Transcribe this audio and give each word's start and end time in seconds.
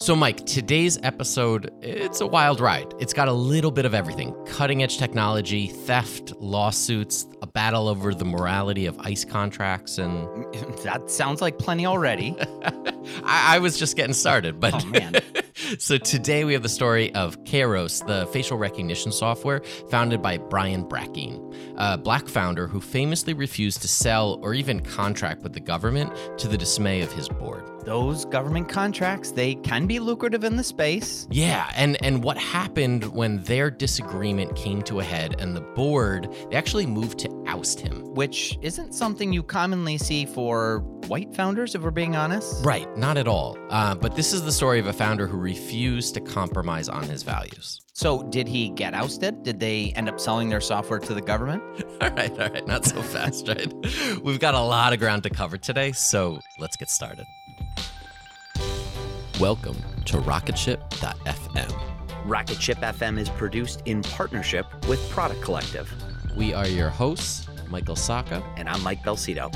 So, 0.00 0.14
Mike, 0.14 0.46
today's 0.46 0.96
episode, 1.02 1.72
it's 1.82 2.20
a 2.20 2.26
wild 2.26 2.60
ride. 2.60 2.94
It's 3.00 3.12
got 3.12 3.26
a 3.26 3.32
little 3.32 3.72
bit 3.72 3.84
of 3.84 3.94
everything 3.94 4.32
cutting 4.46 4.84
edge 4.84 4.96
technology, 4.96 5.66
theft, 5.66 6.32
lawsuits, 6.38 7.26
a 7.42 7.48
battle 7.48 7.88
over 7.88 8.14
the 8.14 8.24
morality 8.24 8.86
of 8.86 8.96
ICE 9.00 9.24
contracts, 9.24 9.98
and. 9.98 10.28
That 10.84 11.10
sounds 11.10 11.42
like 11.42 11.58
plenty 11.58 11.84
already. 11.84 12.36
I, 13.24 13.56
I, 13.56 13.58
was 13.58 13.76
just 13.76 13.96
getting 13.96 14.14
started, 14.14 14.60
but. 14.60 14.72
Oh, 14.72 14.86
man. 14.86 15.16
so, 15.78 15.98
today 15.98 16.44
we 16.44 16.52
have 16.52 16.62
the 16.62 16.68
story 16.68 17.12
of 17.16 17.42
Kairos, 17.42 18.06
the 18.06 18.26
facial 18.28 18.56
recognition 18.56 19.10
software 19.10 19.62
founded 19.90 20.22
by 20.22 20.38
Brian 20.38 20.84
Brackeen, 20.84 21.56
a 21.76 21.98
black 21.98 22.28
founder 22.28 22.68
who 22.68 22.80
famously 22.80 23.34
refused 23.34 23.82
to 23.82 23.88
sell 23.88 24.38
or 24.42 24.54
even 24.54 24.78
contract 24.78 25.42
with 25.42 25.54
the 25.54 25.60
government 25.60 26.12
to 26.38 26.46
the 26.46 26.56
dismay 26.56 27.00
of 27.00 27.12
his 27.12 27.28
board 27.28 27.64
those 27.84 28.24
government 28.24 28.68
contracts 28.68 29.30
they 29.30 29.54
can 29.56 29.86
be 29.86 29.98
lucrative 29.98 30.44
in 30.44 30.56
the 30.56 30.64
space 30.64 31.26
yeah 31.30 31.70
and 31.76 32.02
and 32.02 32.22
what 32.22 32.36
happened 32.36 33.04
when 33.14 33.42
their 33.44 33.70
disagreement 33.70 34.54
came 34.56 34.82
to 34.82 35.00
a 35.00 35.04
head 35.04 35.34
and 35.40 35.56
the 35.56 35.60
board 35.60 36.32
they 36.50 36.56
actually 36.56 36.86
moved 36.86 37.18
to 37.18 37.28
oust 37.46 37.80
him 37.80 38.02
which 38.14 38.58
isn't 38.62 38.92
something 38.92 39.32
you 39.32 39.42
commonly 39.42 39.98
see 39.98 40.26
for 40.26 40.80
white 41.06 41.34
founders 41.34 41.74
if 41.74 41.82
we're 41.82 41.90
being 41.90 42.16
honest 42.16 42.64
right 42.64 42.96
not 42.96 43.16
at 43.16 43.28
all 43.28 43.56
uh, 43.70 43.94
but 43.94 44.14
this 44.14 44.32
is 44.32 44.42
the 44.42 44.52
story 44.52 44.78
of 44.78 44.86
a 44.86 44.92
founder 44.92 45.26
who 45.26 45.36
refused 45.36 46.14
to 46.14 46.20
compromise 46.20 46.88
on 46.88 47.04
his 47.04 47.22
values 47.22 47.80
so, 47.98 48.22
did 48.22 48.46
he 48.46 48.68
get 48.68 48.94
ousted? 48.94 49.42
Did 49.42 49.58
they 49.58 49.92
end 49.96 50.08
up 50.08 50.20
selling 50.20 50.48
their 50.48 50.60
software 50.60 51.00
to 51.00 51.14
the 51.14 51.20
government? 51.20 51.64
all 52.00 52.10
right, 52.10 52.30
all 52.30 52.48
right, 52.48 52.64
not 52.64 52.84
so 52.84 53.02
fast, 53.02 53.48
right? 53.48 53.74
We've 54.22 54.38
got 54.38 54.54
a 54.54 54.60
lot 54.60 54.92
of 54.92 55.00
ground 55.00 55.24
to 55.24 55.30
cover 55.30 55.58
today, 55.58 55.90
so 55.90 56.38
let's 56.60 56.76
get 56.76 56.90
started. 56.90 57.26
Welcome 59.40 59.76
to 60.06 60.16
Rocketship.fm. 60.16 61.80
Rocketship 62.24 62.78
FM 62.78 63.20
is 63.20 63.28
produced 63.28 63.82
in 63.84 64.02
partnership 64.02 64.66
with 64.88 64.98
Product 65.10 65.40
Collective. 65.42 65.88
We 66.36 66.52
are 66.54 66.66
your 66.66 66.88
hosts, 66.88 67.46
Michael 67.68 67.94
Sacca. 67.94 68.42
And 68.56 68.68
I'm 68.68 68.82
Mike 68.82 69.04
Belsito. 69.04 69.54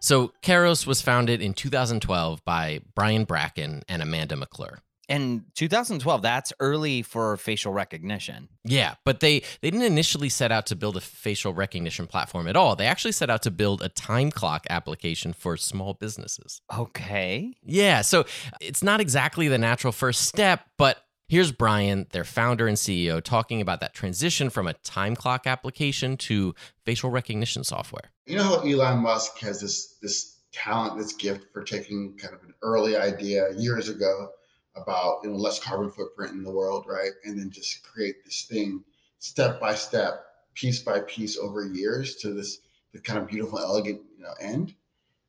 So, 0.00 0.32
Kairos 0.42 0.88
was 0.88 1.00
founded 1.00 1.40
in 1.40 1.54
2012 1.54 2.44
by 2.44 2.80
Brian 2.96 3.24
Brackeen 3.24 3.82
and 3.88 4.02
Amanda 4.02 4.34
McClure 4.34 4.80
and 5.08 5.44
2012 5.54 6.22
that's 6.22 6.52
early 6.60 7.02
for 7.02 7.36
facial 7.36 7.72
recognition. 7.72 8.48
Yeah 8.64 8.94
but 9.04 9.20
they 9.20 9.40
they 9.60 9.70
didn't 9.70 9.82
initially 9.82 10.28
set 10.28 10.52
out 10.52 10.66
to 10.66 10.76
build 10.76 10.96
a 10.96 11.00
facial 11.00 11.54
recognition 11.54 12.06
platform 12.06 12.48
at 12.48 12.56
all. 12.56 12.76
They 12.76 12.86
actually 12.86 13.12
set 13.12 13.30
out 13.30 13.42
to 13.42 13.50
build 13.50 13.82
a 13.82 13.88
time 13.88 14.30
clock 14.30 14.66
application 14.70 15.32
for 15.32 15.56
small 15.56 15.94
businesses. 15.94 16.60
Okay. 16.76 17.54
Yeah 17.64 18.02
so 18.02 18.24
it's 18.60 18.82
not 18.82 19.00
exactly 19.00 19.48
the 19.48 19.58
natural 19.58 19.92
first 19.92 20.22
step 20.22 20.66
but 20.76 21.04
Here's 21.28 21.52
Brian, 21.52 22.06
their 22.12 22.24
founder 22.24 22.66
and 22.66 22.76
CEO, 22.78 23.22
talking 23.22 23.60
about 23.60 23.80
that 23.80 23.92
transition 23.92 24.48
from 24.48 24.66
a 24.66 24.72
time 24.72 25.14
clock 25.14 25.46
application 25.46 26.16
to 26.16 26.54
facial 26.86 27.10
recognition 27.10 27.64
software. 27.64 28.10
You 28.24 28.36
know 28.36 28.44
how 28.44 28.60
Elon 28.60 29.00
Musk 29.00 29.38
has 29.40 29.60
this 29.60 29.98
this 30.00 30.38
talent, 30.52 30.96
this 30.96 31.12
gift 31.12 31.44
for 31.52 31.62
taking 31.62 32.16
kind 32.16 32.34
of 32.34 32.42
an 32.44 32.54
early 32.62 32.96
idea 32.96 33.50
years 33.58 33.90
ago 33.90 34.30
about 34.80 35.20
you 35.22 35.30
know 35.30 35.36
less 35.36 35.58
carbon 35.58 35.90
footprint 35.90 36.32
in 36.32 36.42
the 36.42 36.50
world, 36.50 36.86
right? 36.88 37.12
And 37.24 37.38
then 37.38 37.50
just 37.50 37.82
create 37.82 38.24
this 38.24 38.42
thing 38.42 38.82
step 39.18 39.60
by 39.60 39.74
step, 39.74 40.24
piece 40.54 40.80
by 40.80 41.00
piece 41.00 41.38
over 41.38 41.66
years 41.66 42.16
to 42.16 42.32
this, 42.32 42.58
the 42.92 43.00
kind 43.00 43.18
of 43.18 43.28
beautiful, 43.28 43.58
elegant, 43.58 44.00
you 44.16 44.22
know, 44.22 44.34
end. 44.40 44.74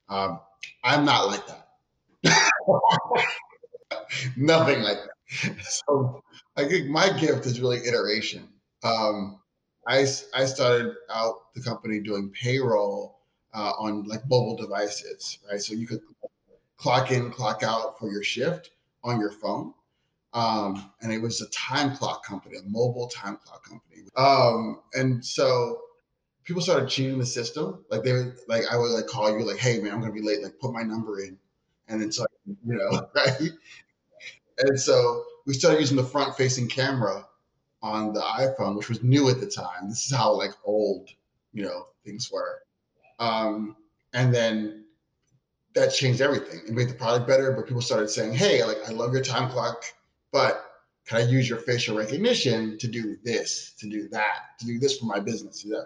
Um, 0.07 0.39
I'm 0.83 1.05
not 1.05 1.27
like 1.27 1.45
that. 1.47 1.67
Nothing 4.37 4.81
like 4.81 4.97
that. 4.97 5.55
So 5.87 6.23
I 6.57 6.65
think 6.65 6.89
my 6.89 7.15
gift 7.19 7.45
is 7.45 7.61
really 7.61 7.85
iteration. 7.85 8.47
Um, 8.83 9.39
I, 9.87 10.07
I 10.33 10.45
started 10.45 10.95
out 11.11 11.53
the 11.53 11.61
company 11.61 11.99
doing 11.99 12.31
payroll 12.31 13.19
uh, 13.53 13.73
on 13.79 14.05
like 14.05 14.27
mobile 14.27 14.57
devices, 14.57 15.37
right? 15.49 15.61
So 15.61 15.75
you 15.75 15.85
could 15.85 16.01
clock 16.77 17.11
in, 17.11 17.29
clock 17.29 17.61
out 17.61 17.99
for 17.99 18.11
your 18.11 18.23
shift 18.23 18.71
on 19.03 19.19
your 19.19 19.31
phone. 19.31 19.73
Um, 20.33 20.91
and 21.01 21.11
it 21.11 21.19
was 21.19 21.41
a 21.41 21.49
time 21.49 21.95
clock 21.95 22.25
company, 22.25 22.57
a 22.57 22.63
mobile 22.69 23.07
time 23.07 23.37
clock 23.43 23.67
company. 23.67 24.03
Um, 24.15 24.81
and 24.93 25.25
so 25.25 25.81
people 26.43 26.61
started 26.61 26.89
cheating 26.89 27.17
the 27.17 27.25
system. 27.25 27.83
Like 27.89 28.03
they 28.03 28.13
would, 28.13 28.37
like 28.47 28.63
I 28.71 28.77
would 28.77 28.91
like 28.91 29.07
call 29.07 29.37
you 29.37 29.43
like, 29.45 29.57
hey 29.57 29.79
man, 29.79 29.91
I'm 29.91 30.01
gonna 30.01 30.13
be 30.13 30.21
late. 30.21 30.43
Like 30.43 30.59
put 30.59 30.73
my 30.73 30.83
number 30.83 31.21
in, 31.21 31.37
and 31.87 32.01
then 32.01 32.11
so 32.11 32.25
you 32.45 32.75
know, 32.75 33.07
right? 33.15 33.49
And 34.59 34.79
so 34.79 35.23
we 35.45 35.53
started 35.53 35.79
using 35.79 35.97
the 35.97 36.03
front 36.03 36.35
facing 36.35 36.67
camera 36.67 37.25
on 37.81 38.13
the 38.13 38.21
iPhone, 38.21 38.75
which 38.75 38.89
was 38.89 39.01
new 39.03 39.29
at 39.29 39.39
the 39.39 39.47
time. 39.47 39.87
This 39.87 40.05
is 40.05 40.13
how 40.15 40.33
like 40.33 40.51
old, 40.65 41.09
you 41.53 41.63
know, 41.63 41.87
things 42.03 42.29
were. 42.31 42.61
Um, 43.19 43.75
and 44.13 44.33
then 44.33 44.85
that 45.75 45.93
changed 45.93 46.21
everything. 46.21 46.61
It 46.67 46.73
made 46.73 46.89
the 46.89 46.95
product 46.95 47.27
better, 47.27 47.51
but 47.51 47.67
people 47.67 47.81
started 47.81 48.09
saying, 48.09 48.33
"Hey, 48.33 48.63
like 48.63 48.77
I 48.87 48.91
love 48.91 49.13
your 49.13 49.23
time 49.23 49.49
clock, 49.49 49.83
but 50.31 50.65
can 51.05 51.17
I 51.17 51.21
use 51.21 51.47
your 51.49 51.59
facial 51.59 51.97
recognition 51.97 52.77
to 52.79 52.87
do 52.87 53.17
this, 53.23 53.73
to 53.79 53.89
do 53.89 54.07
that, 54.09 54.59
to 54.59 54.65
do 54.65 54.79
this 54.79 54.97
for 54.97 55.05
my 55.05 55.19
business?" 55.19 55.63
Yeah. 55.65 55.83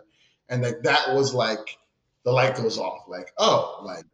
And 0.49 0.61
like 0.61 0.83
that 0.83 1.13
was 1.13 1.33
like 1.33 1.77
the 2.23 2.31
light 2.31 2.55
goes 2.55 2.77
off. 2.77 3.07
Like, 3.07 3.33
oh, 3.37 3.81
like 3.83 4.05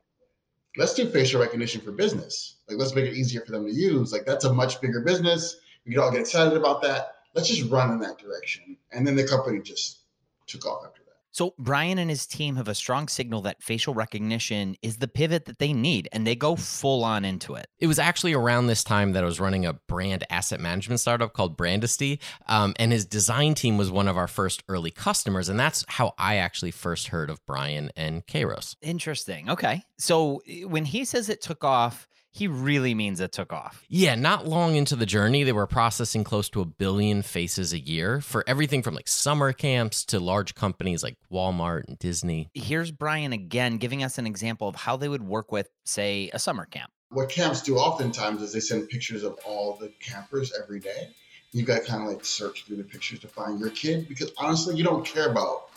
let's 0.77 0.93
do 0.93 1.09
facial 1.09 1.41
recognition 1.41 1.81
for 1.81 1.91
business. 1.91 2.55
Like 2.67 2.77
let's 2.77 2.95
make 2.95 3.05
it 3.05 3.15
easier 3.15 3.41
for 3.41 3.51
them 3.51 3.65
to 3.65 3.73
use. 3.73 4.11
Like 4.11 4.25
that's 4.25 4.45
a 4.45 4.53
much 4.53 4.81
bigger 4.81 5.01
business. 5.01 5.57
We 5.85 5.93
could 5.93 6.01
all 6.01 6.11
get 6.11 6.21
excited 6.21 6.57
about 6.57 6.81
that. 6.83 7.15
Let's 7.35 7.49
just 7.49 7.69
run 7.69 7.91
in 7.91 7.99
that 7.99 8.17
direction. 8.17 8.77
And 8.91 9.05
then 9.05 9.15
the 9.15 9.27
company 9.27 9.61
just 9.61 9.99
took 10.47 10.65
off 10.65 10.85
after. 10.85 10.98
So 11.31 11.53
Brian 11.59 11.99
and 11.99 12.09
his 12.09 12.25
team 12.25 12.55
have 12.55 12.67
a 12.67 12.75
strong 12.75 13.07
signal 13.07 13.41
that 13.43 13.61
facial 13.61 13.93
recognition 13.93 14.75
is 14.81 14.97
the 14.97 15.07
pivot 15.07 15.45
that 15.45 15.59
they 15.59 15.73
need, 15.73 16.09
and 16.11 16.25
they 16.25 16.35
go 16.35 16.55
full 16.55 17.03
on 17.03 17.23
into 17.25 17.55
it. 17.55 17.67
It 17.79 17.87
was 17.87 17.99
actually 17.99 18.33
around 18.33 18.67
this 18.67 18.83
time 18.83 19.13
that 19.13 19.23
I 19.23 19.25
was 19.25 19.39
running 19.39 19.65
a 19.65 19.73
brand 19.73 20.25
asset 20.29 20.59
management 20.59 20.99
startup 20.99 21.33
called 21.33 21.57
Brandisty, 21.57 22.19
um, 22.47 22.73
and 22.77 22.91
his 22.91 23.05
design 23.05 23.53
team 23.53 23.77
was 23.77 23.91
one 23.91 24.07
of 24.07 24.17
our 24.17 24.27
first 24.27 24.63
early 24.67 24.91
customers, 24.91 25.49
and 25.49 25.59
that's 25.59 25.85
how 25.87 26.13
I 26.17 26.37
actually 26.37 26.71
first 26.71 27.07
heard 27.07 27.29
of 27.29 27.45
Brian 27.45 27.91
and 27.95 28.25
Kairos. 28.25 28.75
Interesting. 28.81 29.49
Okay, 29.49 29.83
so 29.97 30.41
eh, 30.47 30.63
when 30.63 30.85
he 30.85 31.05
says 31.05 31.29
it 31.29 31.41
took 31.41 31.63
off 31.63 32.07
he 32.39 32.47
really 32.47 32.95
means 32.95 33.19
it 33.19 33.33
took 33.33 33.51
off. 33.51 33.83
Yeah, 33.89 34.15
not 34.15 34.47
long 34.47 34.75
into 34.75 34.95
the 34.95 35.05
journey, 35.05 35.43
they 35.43 35.51
were 35.51 35.67
processing 35.67 36.23
close 36.23 36.49
to 36.51 36.61
a 36.61 36.65
billion 36.65 37.21
faces 37.21 37.73
a 37.73 37.79
year 37.79 38.21
for 38.21 38.45
everything 38.47 38.81
from 38.81 38.95
like 38.95 39.09
summer 39.09 39.51
camps 39.51 40.05
to 40.05 40.21
large 40.21 40.55
companies 40.55 41.03
like 41.03 41.17
Walmart 41.29 41.83
and 41.89 41.99
Disney. 41.99 42.49
Here's 42.53 42.91
Brian 42.91 43.33
again 43.33 43.77
giving 43.77 44.03
us 44.03 44.17
an 44.17 44.25
example 44.25 44.69
of 44.69 44.77
how 44.77 44.95
they 44.95 45.09
would 45.09 45.21
work 45.21 45.51
with, 45.51 45.69
say, 45.83 46.29
a 46.33 46.39
summer 46.39 46.65
camp. 46.65 46.89
What 47.09 47.27
camps 47.27 47.61
do 47.61 47.75
oftentimes 47.75 48.41
is 48.41 48.53
they 48.53 48.61
send 48.61 48.87
pictures 48.87 49.23
of 49.23 49.37
all 49.45 49.75
the 49.75 49.91
campers 49.99 50.53
every 50.63 50.79
day. 50.79 51.09
You've 51.51 51.67
got 51.67 51.81
to 51.81 51.85
kind 51.85 52.03
of 52.03 52.07
like 52.07 52.23
search 52.23 52.63
through 52.63 52.77
the 52.77 52.83
pictures 52.85 53.19
to 53.19 53.27
find 53.27 53.59
your 53.59 53.71
kid 53.71 54.07
because 54.07 54.31
honestly, 54.37 54.77
you 54.77 54.83
don't 54.85 55.05
care 55.05 55.29
about 55.29 55.69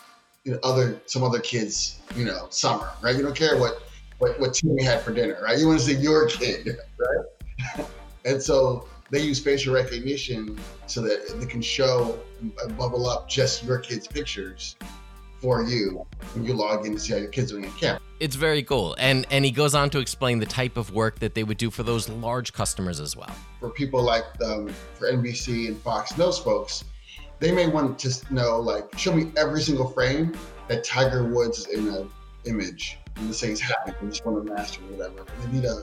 you 0.44 0.52
know, 0.52 0.58
other 0.62 1.00
some 1.06 1.24
other 1.24 1.40
kids, 1.40 1.98
you 2.14 2.24
know, 2.24 2.46
summer, 2.50 2.88
right? 3.02 3.16
You 3.16 3.22
don't 3.22 3.34
care 3.34 3.58
what 3.58 3.82
what, 4.22 4.38
what 4.38 4.54
Timmy 4.54 4.84
had 4.84 5.02
for 5.02 5.12
dinner, 5.12 5.36
right? 5.42 5.58
You 5.58 5.66
want 5.66 5.80
to 5.80 5.84
see 5.84 5.96
your 5.96 6.28
kid, 6.28 6.78
right? 6.96 7.86
and 8.24 8.40
so 8.40 8.86
they 9.10 9.20
use 9.20 9.40
facial 9.40 9.74
recognition 9.74 10.56
so 10.86 11.02
that 11.02 11.40
they 11.40 11.46
can 11.46 11.60
show 11.60 12.16
and 12.40 12.78
bubble 12.78 13.08
up 13.08 13.28
just 13.28 13.64
your 13.64 13.78
kid's 13.78 14.06
pictures 14.06 14.76
for 15.40 15.64
you 15.64 16.06
when 16.34 16.44
you 16.44 16.54
log 16.54 16.86
in 16.86 16.92
to 16.92 17.00
see 17.00 17.14
how 17.14 17.18
your 17.18 17.30
kids 17.30 17.50
doing 17.50 17.64
in 17.64 17.72
camp. 17.72 18.00
It's 18.20 18.36
very 18.36 18.62
cool. 18.62 18.94
And 19.00 19.26
and 19.32 19.44
he 19.44 19.50
goes 19.50 19.74
on 19.74 19.90
to 19.90 19.98
explain 19.98 20.38
the 20.38 20.46
type 20.46 20.76
of 20.76 20.92
work 20.92 21.18
that 21.18 21.34
they 21.34 21.42
would 21.42 21.58
do 21.58 21.68
for 21.68 21.82
those 21.82 22.08
large 22.08 22.52
customers 22.52 23.00
as 23.00 23.16
well. 23.16 23.34
For 23.58 23.70
people 23.70 24.04
like 24.04 24.24
um, 24.44 24.68
for 24.94 25.10
NBC 25.10 25.66
and 25.66 25.76
Fox 25.78 26.12
those 26.12 26.38
folks, 26.38 26.84
they 27.40 27.50
may 27.50 27.66
want 27.66 27.98
to 27.98 28.32
know 28.32 28.60
like 28.60 28.96
show 28.96 29.12
me 29.12 29.32
every 29.36 29.62
single 29.62 29.88
frame 29.88 30.32
that 30.68 30.84
Tiger 30.84 31.24
Woods 31.24 31.58
is 31.58 31.66
in 31.66 31.88
an 31.88 32.08
image 32.44 32.98
and 33.16 33.34
say 33.34 33.48
he's 33.48 33.60
happy, 33.60 33.92
they 34.00 34.08
just 34.08 34.24
want 34.24 34.46
to 34.46 34.52
master 34.52 34.80
whatever. 34.82 35.24
They 35.42 35.52
need 35.52 35.64
a 35.64 35.82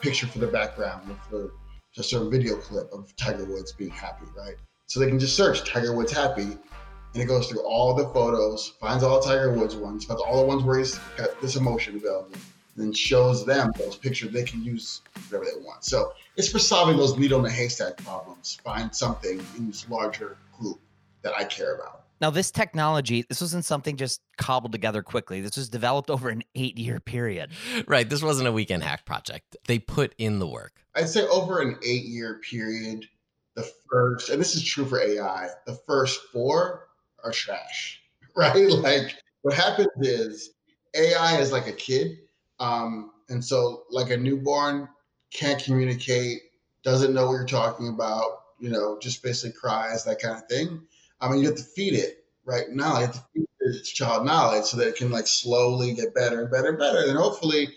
picture 0.00 0.26
for 0.26 0.38
the 0.38 0.46
background 0.46 1.10
or 1.10 1.16
for 1.28 1.52
just 1.92 2.12
a 2.12 2.28
video 2.28 2.56
clip 2.56 2.92
of 2.92 3.14
Tiger 3.16 3.44
Woods 3.44 3.72
being 3.72 3.90
happy, 3.90 4.26
right? 4.36 4.56
So 4.86 5.00
they 5.00 5.08
can 5.08 5.18
just 5.18 5.36
search 5.36 5.68
Tiger 5.68 5.94
Woods 5.94 6.12
happy, 6.12 6.42
and 6.42 7.22
it 7.22 7.26
goes 7.26 7.48
through 7.48 7.62
all 7.62 7.94
the 7.94 8.08
photos, 8.10 8.74
finds 8.80 9.02
all 9.02 9.20
Tiger 9.20 9.52
Woods 9.52 9.76
ones, 9.76 10.04
finds 10.04 10.22
all 10.22 10.40
the 10.40 10.46
ones 10.46 10.62
where 10.62 10.78
he's 10.78 10.98
got 11.16 11.40
this 11.40 11.56
emotion 11.56 11.96
available, 11.96 12.30
and 12.32 12.86
then 12.86 12.92
shows 12.92 13.44
them 13.44 13.72
those 13.76 13.96
pictures 13.96 14.32
they 14.32 14.44
can 14.44 14.62
use 14.62 15.02
whatever 15.28 15.44
they 15.44 15.60
want. 15.64 15.84
So 15.84 16.12
it's 16.36 16.50
for 16.50 16.58
solving 16.58 16.96
those 16.96 17.18
needle 17.18 17.40
in 17.40 17.46
a 17.46 17.50
haystack 17.50 17.96
problems. 17.98 18.58
Find 18.62 18.94
something 18.94 19.44
in 19.56 19.66
this 19.66 19.88
larger 19.88 20.36
group 20.58 20.78
that 21.22 21.34
I 21.36 21.44
care 21.44 21.74
about. 21.74 22.04
Now, 22.20 22.30
this 22.30 22.50
technology, 22.50 23.24
this 23.28 23.40
wasn't 23.40 23.64
something 23.64 23.96
just 23.96 24.20
cobbled 24.36 24.72
together 24.72 25.02
quickly. 25.02 25.40
This 25.40 25.56
was 25.56 25.68
developed 25.68 26.10
over 26.10 26.28
an 26.28 26.42
eight 26.54 26.76
year 26.76 27.00
period. 27.00 27.50
Right. 27.86 28.08
This 28.08 28.22
wasn't 28.22 28.48
a 28.48 28.52
weekend 28.52 28.82
hack 28.82 29.04
project. 29.04 29.56
They 29.66 29.78
put 29.78 30.14
in 30.18 30.38
the 30.38 30.46
work. 30.46 30.74
I'd 30.94 31.08
say 31.08 31.26
over 31.26 31.60
an 31.60 31.76
eight 31.84 32.04
year 32.04 32.40
period, 32.48 33.06
the 33.54 33.70
first, 33.90 34.30
and 34.30 34.40
this 34.40 34.54
is 34.54 34.64
true 34.64 34.84
for 34.84 35.00
AI, 35.00 35.48
the 35.66 35.74
first 35.86 36.20
four 36.32 36.88
are 37.24 37.32
trash, 37.32 38.00
right? 38.36 38.68
Like 38.68 39.16
what 39.42 39.54
happens 39.54 39.88
is 40.00 40.50
AI 40.94 41.38
is 41.38 41.52
like 41.52 41.66
a 41.66 41.72
kid. 41.72 42.18
Um, 42.60 43.12
and 43.28 43.44
so, 43.44 43.84
like 43.90 44.10
a 44.10 44.16
newborn 44.16 44.88
can't 45.32 45.62
communicate, 45.62 46.40
doesn't 46.82 47.14
know 47.14 47.26
what 47.26 47.32
you're 47.34 47.46
talking 47.46 47.88
about, 47.88 48.42
you 48.58 48.70
know, 48.70 48.98
just 49.00 49.22
basically 49.22 49.58
cries, 49.58 50.04
that 50.04 50.20
kind 50.20 50.36
of 50.36 50.48
thing. 50.48 50.82
I 51.20 51.28
mean, 51.28 51.40
you 51.40 51.46
have 51.46 51.56
to 51.56 51.62
feed 51.62 51.94
it 51.94 52.24
right 52.44 52.68
now. 52.70 52.98
You 52.98 53.06
have 53.06 53.14
to 53.14 53.24
feed 53.34 53.48
its 53.60 53.90
child 53.90 54.24
knowledge 54.24 54.64
so 54.64 54.76
that 54.76 54.88
it 54.88 54.96
can 54.96 55.10
like 55.10 55.26
slowly 55.26 55.94
get 55.94 56.14
better 56.14 56.42
and 56.42 56.50
better 56.50 56.68
and 56.68 56.78
better. 56.78 57.04
And 57.06 57.18
hopefully, 57.18 57.68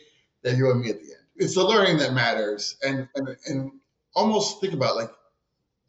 then 0.44 0.58
you 0.58 0.72
and 0.72 0.82
me 0.82 0.90
at 0.90 1.00
the 1.00 1.06
end. 1.06 1.26
It's 1.36 1.56
the 1.56 1.64
learning 1.64 1.98
that 1.98 2.14
matters, 2.14 2.78
and 2.84 3.08
and 3.16 3.36
and 3.48 3.72
almost 4.14 4.62
think 4.62 4.74
about 4.74 4.96
like 4.96 5.12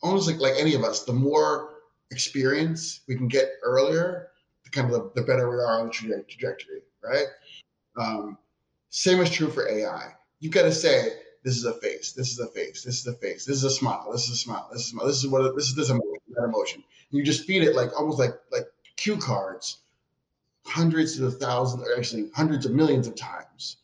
almost 0.03 0.29
like 0.29 0.41
like 0.41 0.55
any 0.59 0.75
of 0.75 0.83
us, 0.83 1.05
the 1.05 1.13
more 1.13 1.71
experience 2.11 3.01
we 3.09 3.17
can 3.17 3.29
get 3.29 3.51
earlier, 3.63 4.29
the 4.65 4.71
kind 4.71 4.93
of 4.93 5.15
the, 5.15 5.21
the 5.21 5.27
better 5.27 5.51
we 5.51 5.57
are 5.57 5.81
on 5.81 5.87
the 5.87 6.25
trajectory, 6.29 6.83
right? 7.03 7.27
Um, 7.97 8.39
same 8.91 9.21
is 9.21 9.31
true 9.31 9.49
for 9.51 9.69
AI. 9.69 10.13
You've 10.41 10.53
got 10.53 10.63
to 10.63 10.73
say 10.73 11.13
this 11.43 11.57
is 11.57 11.65
a 11.65 11.75
face, 11.75 12.13
this 12.13 12.31
is 12.31 12.39
a 12.39 12.47
face, 12.49 12.85
this 12.85 13.01
is 13.01 13.07
a 13.07 13.15
face, 13.15 13.45
this 13.45 13.57
is 13.57 13.65
a 13.65 13.71
smile, 13.71 14.09
this 14.13 14.25
is 14.25 14.31
a 14.31 14.37
smile, 14.37 14.69
this 14.73 14.83
is 14.83 14.87
a 14.89 14.91
smile, 14.91 15.07
this 15.07 15.17
is 15.19 15.27
what 15.29 15.57
this 15.57 15.69
is 15.69 15.75
this 15.75 15.91
emotion, 15.91 16.21
that 16.35 16.45
emotion. 16.45 16.85
You 17.13 17.23
just 17.23 17.45
feed 17.45 17.63
it 17.63 17.77
like 17.77 17.91
almost 17.99 18.19
like 18.19 18.35
like 18.51 18.67
cue 18.97 19.17
cards, 19.17 19.79
hundreds 20.65 21.21
of 21.21 21.37
thousands, 21.39 21.87
or 21.87 21.97
actually 21.97 22.31
hundreds 22.35 22.67
of 22.67 22.73
millions 22.73 23.07
of 23.07 23.15
times, 23.15 23.77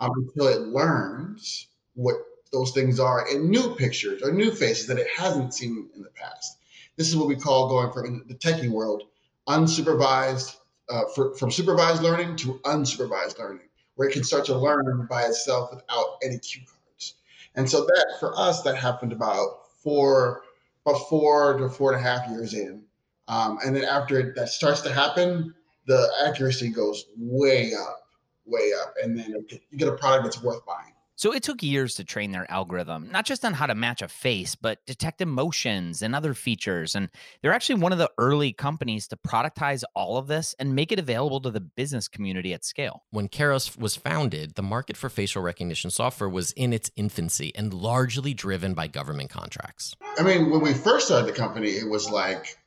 um, 0.00 0.10
until 0.16 0.48
it 0.48 0.68
learns 0.68 1.68
what 1.94 2.16
those 2.52 2.72
things 2.72 3.00
are 3.00 3.26
in 3.32 3.50
new 3.50 3.74
pictures 3.76 4.22
or 4.22 4.32
new 4.32 4.50
faces 4.50 4.86
that 4.86 4.98
it 4.98 5.06
hasn't 5.16 5.54
seen 5.54 5.88
in 5.94 6.02
the 6.02 6.10
past. 6.10 6.58
This 6.96 7.08
is 7.08 7.16
what 7.16 7.28
we 7.28 7.36
call 7.36 7.68
going 7.68 7.92
from 7.92 8.24
the 8.28 8.34
techie 8.34 8.68
world 8.68 9.04
unsupervised 9.48 10.56
uh, 10.90 11.02
for, 11.14 11.34
from 11.36 11.50
supervised 11.50 12.02
learning 12.02 12.36
to 12.36 12.60
unsupervised 12.64 13.38
learning, 13.38 13.68
where 13.94 14.08
it 14.08 14.12
can 14.12 14.24
start 14.24 14.44
to 14.46 14.58
learn 14.58 15.06
by 15.08 15.22
itself 15.22 15.70
without 15.72 16.18
any 16.22 16.38
cue 16.38 16.62
cards. 16.66 17.14
And 17.54 17.68
so 17.70 17.84
that 17.84 18.16
for 18.20 18.36
us, 18.38 18.62
that 18.62 18.76
happened 18.76 19.12
about 19.12 19.70
four 19.82 20.42
about 20.84 20.98
four 21.08 21.58
to 21.58 21.68
four 21.68 21.92
and 21.92 22.00
a 22.00 22.02
half 22.02 22.28
years 22.28 22.54
in. 22.54 22.82
Um, 23.28 23.58
and 23.64 23.74
then 23.74 23.84
after 23.84 24.32
that 24.34 24.48
starts 24.48 24.80
to 24.82 24.92
happen, 24.92 25.54
the 25.86 26.10
accuracy 26.26 26.70
goes 26.70 27.06
way 27.16 27.72
up, 27.74 28.06
way 28.44 28.72
up. 28.82 28.94
And 29.02 29.18
then 29.18 29.44
you 29.70 29.78
get 29.78 29.88
a 29.88 29.96
product 29.96 30.24
that's 30.24 30.42
worth 30.42 30.64
buying. 30.66 30.91
So 31.22 31.32
it 31.32 31.44
took 31.44 31.62
years 31.62 31.94
to 31.94 32.04
train 32.04 32.32
their 32.32 32.50
algorithm, 32.50 33.08
not 33.12 33.24
just 33.24 33.44
on 33.44 33.52
how 33.52 33.66
to 33.66 33.76
match 33.76 34.02
a 34.02 34.08
face, 34.08 34.56
but 34.56 34.84
detect 34.86 35.20
emotions 35.20 36.02
and 36.02 36.16
other 36.16 36.34
features. 36.34 36.96
And 36.96 37.10
they're 37.40 37.52
actually 37.52 37.80
one 37.80 37.92
of 37.92 37.98
the 37.98 38.10
early 38.18 38.52
companies 38.52 39.06
to 39.06 39.16
productize 39.16 39.84
all 39.94 40.16
of 40.16 40.26
this 40.26 40.52
and 40.58 40.74
make 40.74 40.90
it 40.90 40.98
available 40.98 41.40
to 41.42 41.50
the 41.52 41.60
business 41.60 42.08
community 42.08 42.52
at 42.52 42.64
scale. 42.64 43.04
When 43.10 43.28
Kairos 43.28 43.78
was 43.78 43.94
founded, 43.94 44.56
the 44.56 44.64
market 44.64 44.96
for 44.96 45.08
facial 45.08 45.42
recognition 45.42 45.92
software 45.92 46.28
was 46.28 46.50
in 46.50 46.72
its 46.72 46.90
infancy 46.96 47.54
and 47.54 47.72
largely 47.72 48.34
driven 48.34 48.74
by 48.74 48.88
government 48.88 49.30
contracts. 49.30 49.94
I 50.18 50.24
mean, 50.24 50.50
when 50.50 50.60
we 50.60 50.74
first 50.74 51.06
started 51.06 51.32
the 51.32 51.38
company, 51.38 51.68
it 51.68 51.88
was 51.88 52.10
like 52.10 52.58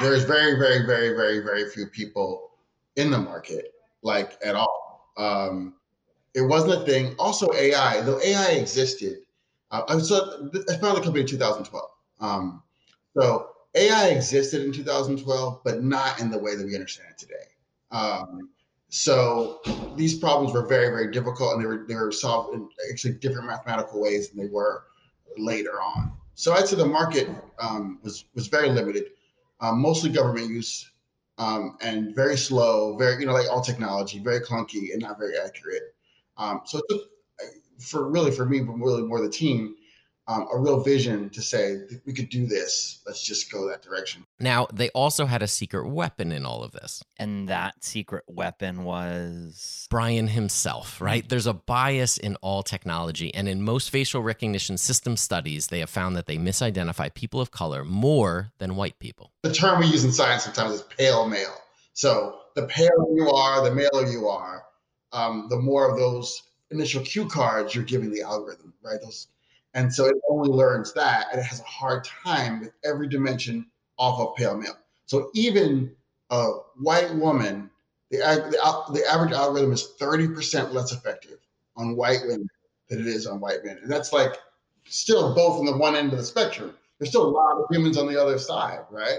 there's 0.00 0.24
very, 0.24 0.58
very, 0.58 0.86
very, 0.86 1.14
very, 1.14 1.40
very 1.40 1.68
few 1.68 1.84
people 1.84 2.52
in 2.96 3.10
the 3.10 3.18
market, 3.18 3.74
like 4.02 4.38
at 4.42 4.54
all. 4.54 5.12
Um, 5.18 5.74
it 6.34 6.42
wasn't 6.42 6.82
a 6.82 6.84
thing. 6.84 7.14
Also, 7.18 7.52
AI, 7.52 8.00
though 8.02 8.20
AI 8.20 8.52
existed, 8.52 9.18
uh, 9.70 9.98
so 9.98 10.50
I 10.68 10.76
founded 10.76 11.02
the 11.02 11.04
company 11.04 11.20
in 11.20 11.26
2012. 11.26 11.90
Um, 12.20 12.62
so 13.16 13.50
AI 13.74 14.08
existed 14.08 14.62
in 14.62 14.72
2012, 14.72 15.60
but 15.64 15.82
not 15.82 16.20
in 16.20 16.30
the 16.30 16.38
way 16.38 16.56
that 16.56 16.64
we 16.64 16.74
understand 16.74 17.08
it 17.10 17.18
today. 17.18 17.46
Um, 17.90 18.50
so 18.88 19.60
these 19.94 20.18
problems 20.18 20.52
were 20.52 20.66
very, 20.66 20.88
very 20.88 21.10
difficult, 21.10 21.54
and 21.54 21.62
they 21.62 21.66
were 21.66 21.84
they 21.88 21.94
were 21.94 22.12
solved 22.12 22.54
in 22.54 22.68
actually 22.90 23.14
different 23.14 23.46
mathematical 23.46 24.00
ways 24.00 24.28
than 24.28 24.38
they 24.38 24.52
were 24.52 24.84
later 25.38 25.80
on. 25.80 26.12
So 26.34 26.52
I'd 26.52 26.66
say 26.66 26.76
the 26.76 26.86
market 26.86 27.28
um, 27.58 27.98
was 28.02 28.26
was 28.34 28.48
very 28.48 28.68
limited, 28.68 29.12
um, 29.60 29.80
mostly 29.80 30.10
government 30.10 30.48
use, 30.48 30.90
um, 31.38 31.76
and 31.80 32.14
very 32.14 32.36
slow, 32.36 32.96
very 32.96 33.20
you 33.20 33.26
know 33.26 33.32
like 33.32 33.48
all 33.50 33.62
technology, 33.62 34.18
very 34.18 34.40
clunky 34.40 34.92
and 34.92 35.00
not 35.00 35.18
very 35.18 35.38
accurate. 35.38 35.94
Um, 36.36 36.62
so 36.64 36.78
it 36.78 36.84
took 36.88 37.02
for 37.78 38.08
really 38.08 38.30
for 38.30 38.46
me, 38.46 38.60
but 38.60 38.74
really 38.74 39.02
more 39.02 39.20
the 39.20 39.28
team, 39.28 39.74
um, 40.28 40.46
a 40.52 40.58
real 40.58 40.80
vision 40.80 41.30
to 41.30 41.42
say 41.42 41.78
we 42.06 42.12
could 42.12 42.28
do 42.28 42.46
this. 42.46 43.02
Let's 43.06 43.24
just 43.24 43.50
go 43.50 43.68
that 43.68 43.82
direction. 43.82 44.24
Now, 44.38 44.68
they 44.72 44.88
also 44.90 45.26
had 45.26 45.42
a 45.42 45.48
secret 45.48 45.88
weapon 45.88 46.30
in 46.30 46.46
all 46.46 46.62
of 46.62 46.70
this. 46.72 47.02
And 47.18 47.48
that 47.48 47.82
secret 47.82 48.22
weapon 48.28 48.84
was 48.84 49.88
Brian 49.90 50.28
himself, 50.28 51.00
right? 51.00 51.28
There's 51.28 51.48
a 51.48 51.52
bias 51.52 52.18
in 52.18 52.36
all 52.36 52.62
technology. 52.62 53.34
And 53.34 53.48
in 53.48 53.62
most 53.62 53.90
facial 53.90 54.22
recognition 54.22 54.78
system 54.78 55.16
studies, 55.16 55.66
they 55.66 55.80
have 55.80 55.90
found 55.90 56.14
that 56.16 56.26
they 56.26 56.36
misidentify 56.36 57.12
people 57.14 57.40
of 57.40 57.50
color 57.50 57.84
more 57.84 58.52
than 58.58 58.76
white 58.76 58.98
people. 59.00 59.32
The 59.42 59.52
term 59.52 59.80
we 59.80 59.86
use 59.86 60.04
in 60.04 60.12
science 60.12 60.44
sometimes 60.44 60.74
is 60.74 60.82
pale 60.82 61.28
male. 61.28 61.56
So 61.94 62.38
the 62.54 62.66
paler 62.68 62.90
you 63.16 63.28
are, 63.28 63.62
the 63.68 63.74
maler 63.74 64.06
you 64.06 64.28
are, 64.28 64.64
um, 65.12 65.46
the 65.48 65.58
more 65.58 65.90
of 65.90 65.98
those 65.98 66.42
initial 66.70 67.02
cue 67.02 67.26
cards 67.26 67.74
you're 67.74 67.84
giving 67.84 68.10
the 68.10 68.22
algorithm, 68.22 68.72
right? 68.82 69.00
Those 69.00 69.28
and 69.74 69.92
so 69.92 70.04
it 70.06 70.16
only 70.28 70.50
learns 70.50 70.92
that 70.94 71.28
and 71.32 71.40
it 71.40 71.44
has 71.44 71.60
a 71.60 71.64
hard 71.64 72.04
time 72.04 72.60
with 72.60 72.72
every 72.84 73.08
dimension 73.08 73.66
off 73.98 74.20
of 74.20 74.36
pale 74.36 74.56
male. 74.56 74.76
So 75.06 75.30
even 75.34 75.94
a 76.30 76.50
white 76.76 77.14
woman, 77.14 77.70
the, 78.10 78.18
the, 78.18 78.92
the 78.92 79.06
average 79.10 79.32
algorithm 79.32 79.72
is 79.72 79.94
30% 79.98 80.72
less 80.72 80.92
effective 80.92 81.38
on 81.76 81.96
white 81.96 82.20
women 82.22 82.48
than 82.88 83.00
it 83.00 83.06
is 83.06 83.26
on 83.26 83.40
white 83.40 83.64
men. 83.64 83.78
And 83.82 83.90
that's 83.90 84.12
like 84.12 84.34
still 84.84 85.34
both 85.34 85.58
on 85.58 85.66
the 85.66 85.76
one 85.76 85.96
end 85.96 86.12
of 86.12 86.18
the 86.18 86.24
spectrum. 86.24 86.74
There's 86.98 87.08
still 87.08 87.26
a 87.26 87.30
lot 87.30 87.58
of 87.58 87.66
humans 87.70 87.96
on 87.96 88.06
the 88.06 88.20
other 88.20 88.38
side, 88.38 88.80
right? 88.90 89.18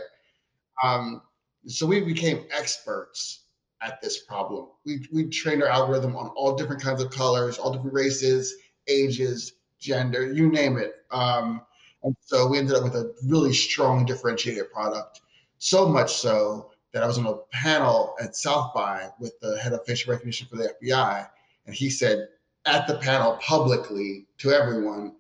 Um, 0.84 1.22
so 1.68 1.86
we 1.86 2.02
became 2.02 2.46
experts 2.52 3.43
at 3.84 4.02
this 4.02 4.20
problem. 4.20 4.68
We, 4.86 5.08
we 5.12 5.26
trained 5.26 5.62
our 5.62 5.70
algorithm 5.70 6.16
on 6.16 6.28
all 6.30 6.56
different 6.56 6.82
kinds 6.82 7.02
of 7.02 7.12
colors, 7.12 7.58
all 7.58 7.72
different 7.72 7.94
races, 7.94 8.56
ages, 8.88 9.54
gender, 9.80 10.32
you 10.32 10.50
name 10.50 10.78
it. 10.78 10.96
Um, 11.12 11.62
and 12.04 12.16
so 12.20 12.48
we 12.48 12.58
ended 12.58 12.76
up 12.76 12.84
with 12.84 12.96
a 12.96 13.14
really 13.26 13.54
strong 13.54 14.06
differentiated 14.06 14.72
product. 14.72 15.22
So 15.58 15.88
much 15.88 16.14
so 16.16 16.72
that 16.94 17.04
I 17.04 17.08
was 17.08 17.18
on 17.18 17.26
a 17.26 17.36
panel 17.52 18.16
at 18.22 18.36
South 18.36 18.74
by 18.74 19.10
with 19.20 19.40
the 19.40 19.58
head 19.60 19.74
of 19.74 19.86
facial 19.86 20.12
recognition 20.12 20.48
for 20.48 20.58
the 20.58 20.74
FBI. 20.82 21.28
And 21.66 21.76
he 21.76 21.90
said 21.90 22.28
at 22.66 22.88
the 22.88 22.98
panel 22.98 23.38
publicly 23.38 24.28
to 24.40 24.52
everyone, 24.52 25.16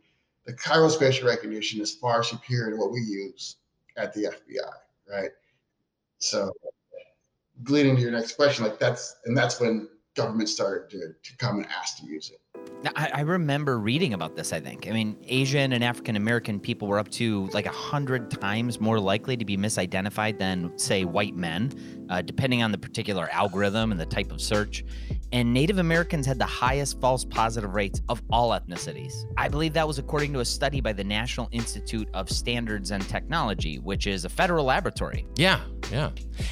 the 0.46 0.54
Kairos 0.54 1.00
facial 1.00 1.28
recognition 1.28 1.82
is 1.82 1.96
far 1.96 2.24
superior 2.24 2.72
to 2.72 2.78
what 2.78 2.92
we 2.92 3.00
use 3.00 3.58
at 3.98 4.14
the 4.14 4.26
FBI, 4.26 4.72
right? 5.10 5.32
So 6.20 6.52
leading 7.68 7.96
to 7.96 8.02
your 8.02 8.12
next 8.12 8.34
question, 8.34 8.66
like 8.66 8.80
that's 8.80 9.16
and 9.26 9.36
that's 9.36 9.60
when 9.60 9.88
government 10.16 10.48
started 10.48 10.90
to, 10.92 11.14
to 11.24 11.38
come 11.38 11.58
and 11.58 11.68
ask 11.68 11.98
to 11.98 12.06
use 12.06 12.32
it. 12.32 12.40
Now, 12.84 12.92
I, 12.96 13.10
I, 13.16 13.20
remember 13.22 13.80
reading 13.80 14.14
about 14.14 14.36
this. 14.36 14.54
I 14.54 14.60
think. 14.60 14.88
I 14.88 14.92
mean, 14.92 15.18
Asian 15.28 15.74
and 15.74 15.84
African 15.84 16.16
American 16.16 16.60
people 16.60 16.88
were 16.88 17.00
up 17.00 17.10
to 17.12 17.48
like 17.48 17.66
a 17.66 17.72
hundred 17.72 18.30
times 18.30 18.80
more 18.80 19.00
likely 19.00 19.36
to 19.38 19.46
be 19.46 19.58
misidentified 19.58 20.38
than, 20.38 20.78
say, 20.78 21.06
white 21.06 21.36
men, 21.36 22.08
uh, 22.10 22.22
depending 22.22 22.62
on 22.62 22.72
the 22.72 22.78
particular 22.78 23.30
algorithm 23.32 23.92
and 23.92 24.00
the 24.00 24.06
type 24.06 24.32
of 24.32 24.42
search. 24.42 24.84
And 25.34 25.52
Native 25.52 25.80
Americans 25.80 26.28
had 26.28 26.38
the 26.38 26.46
highest 26.46 27.02
false 27.02 27.26
positive 27.26 27.74
rates 27.74 28.04
of 28.08 28.22
all 28.30 28.52
ethnicities. 28.52 29.26
I 29.36 29.48
believe 29.50 29.74
that 29.74 29.88
was 29.88 29.98
according 29.98 30.32
to 30.34 30.42
a 30.42 30.46
study 30.46 30.80
by 30.80 30.94
the 30.94 31.04
National 31.04 31.50
Institute 31.52 32.08
of 32.14 32.30
Standards 32.30 32.92
and 32.92 33.04
Technology, 33.10 33.80
which 33.80 34.06
is 34.06 34.26
a 34.26 34.30
federal 34.30 34.66
laboratory. 34.66 35.26
Yeah, 35.36 35.62
yeah. 35.92 36.12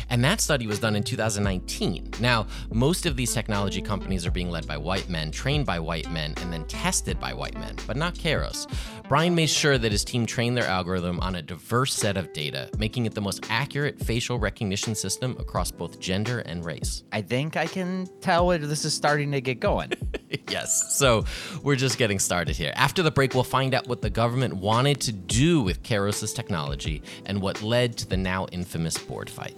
And 0.09 0.23
that 0.23 0.41
study 0.41 0.65
was 0.65 0.79
done 0.79 0.95
in 0.95 1.03
2019. 1.03 2.09
Now, 2.19 2.47
most 2.73 3.05
of 3.05 3.15
these 3.15 3.33
technology 3.35 3.83
companies 3.83 4.25
are 4.25 4.31
being 4.31 4.50
led 4.50 4.65
by 4.65 4.77
white 4.77 5.07
men, 5.09 5.29
trained 5.29 5.67
by 5.67 5.79
white 5.79 6.09
men, 6.09 6.33
and 6.38 6.51
then 6.51 6.65
tested 6.65 7.19
by 7.19 7.35
white 7.35 7.55
men, 7.59 7.75
but 7.85 7.97
not 7.97 8.15
Kairos. 8.15 8.67
Brian 9.07 9.35
made 9.35 9.50
sure 9.50 9.77
that 9.77 9.91
his 9.91 10.05
team 10.05 10.25
trained 10.25 10.55
their 10.55 10.67
algorithm 10.67 11.19
on 11.19 11.35
a 11.35 11.41
diverse 11.41 11.93
set 11.93 12.17
of 12.17 12.31
data, 12.33 12.69
making 12.77 13.05
it 13.05 13.13
the 13.13 13.21
most 13.21 13.45
accurate 13.50 14.00
facial 14.00 14.39
recognition 14.39 14.95
system 14.95 15.35
across 15.38 15.69
both 15.69 16.00
gender 16.00 16.39
and 16.39 16.65
race. 16.65 17.03
I 17.11 17.21
think 17.21 17.57
I 17.57 17.67
can 17.67 18.07
tell 18.21 18.47
where 18.47 18.57
this 18.71 18.85
is 18.85 18.93
starting 18.93 19.33
to 19.33 19.41
get 19.41 19.59
going. 19.59 19.91
yes. 20.49 20.95
So 20.95 21.25
we're 21.61 21.75
just 21.75 21.97
getting 21.97 22.19
started 22.19 22.55
here. 22.55 22.71
After 22.77 23.03
the 23.03 23.11
break, 23.11 23.33
we'll 23.33 23.43
find 23.43 23.73
out 23.73 23.85
what 23.87 24.01
the 24.01 24.09
government 24.09 24.53
wanted 24.55 25.01
to 25.01 25.11
do 25.11 25.61
with 25.61 25.83
Kairos' 25.83 26.33
technology 26.33 27.03
and 27.25 27.41
what 27.41 27.61
led 27.61 27.97
to 27.97 28.07
the 28.07 28.15
now 28.15 28.47
infamous 28.53 28.97
board 28.97 29.29
fight. 29.29 29.57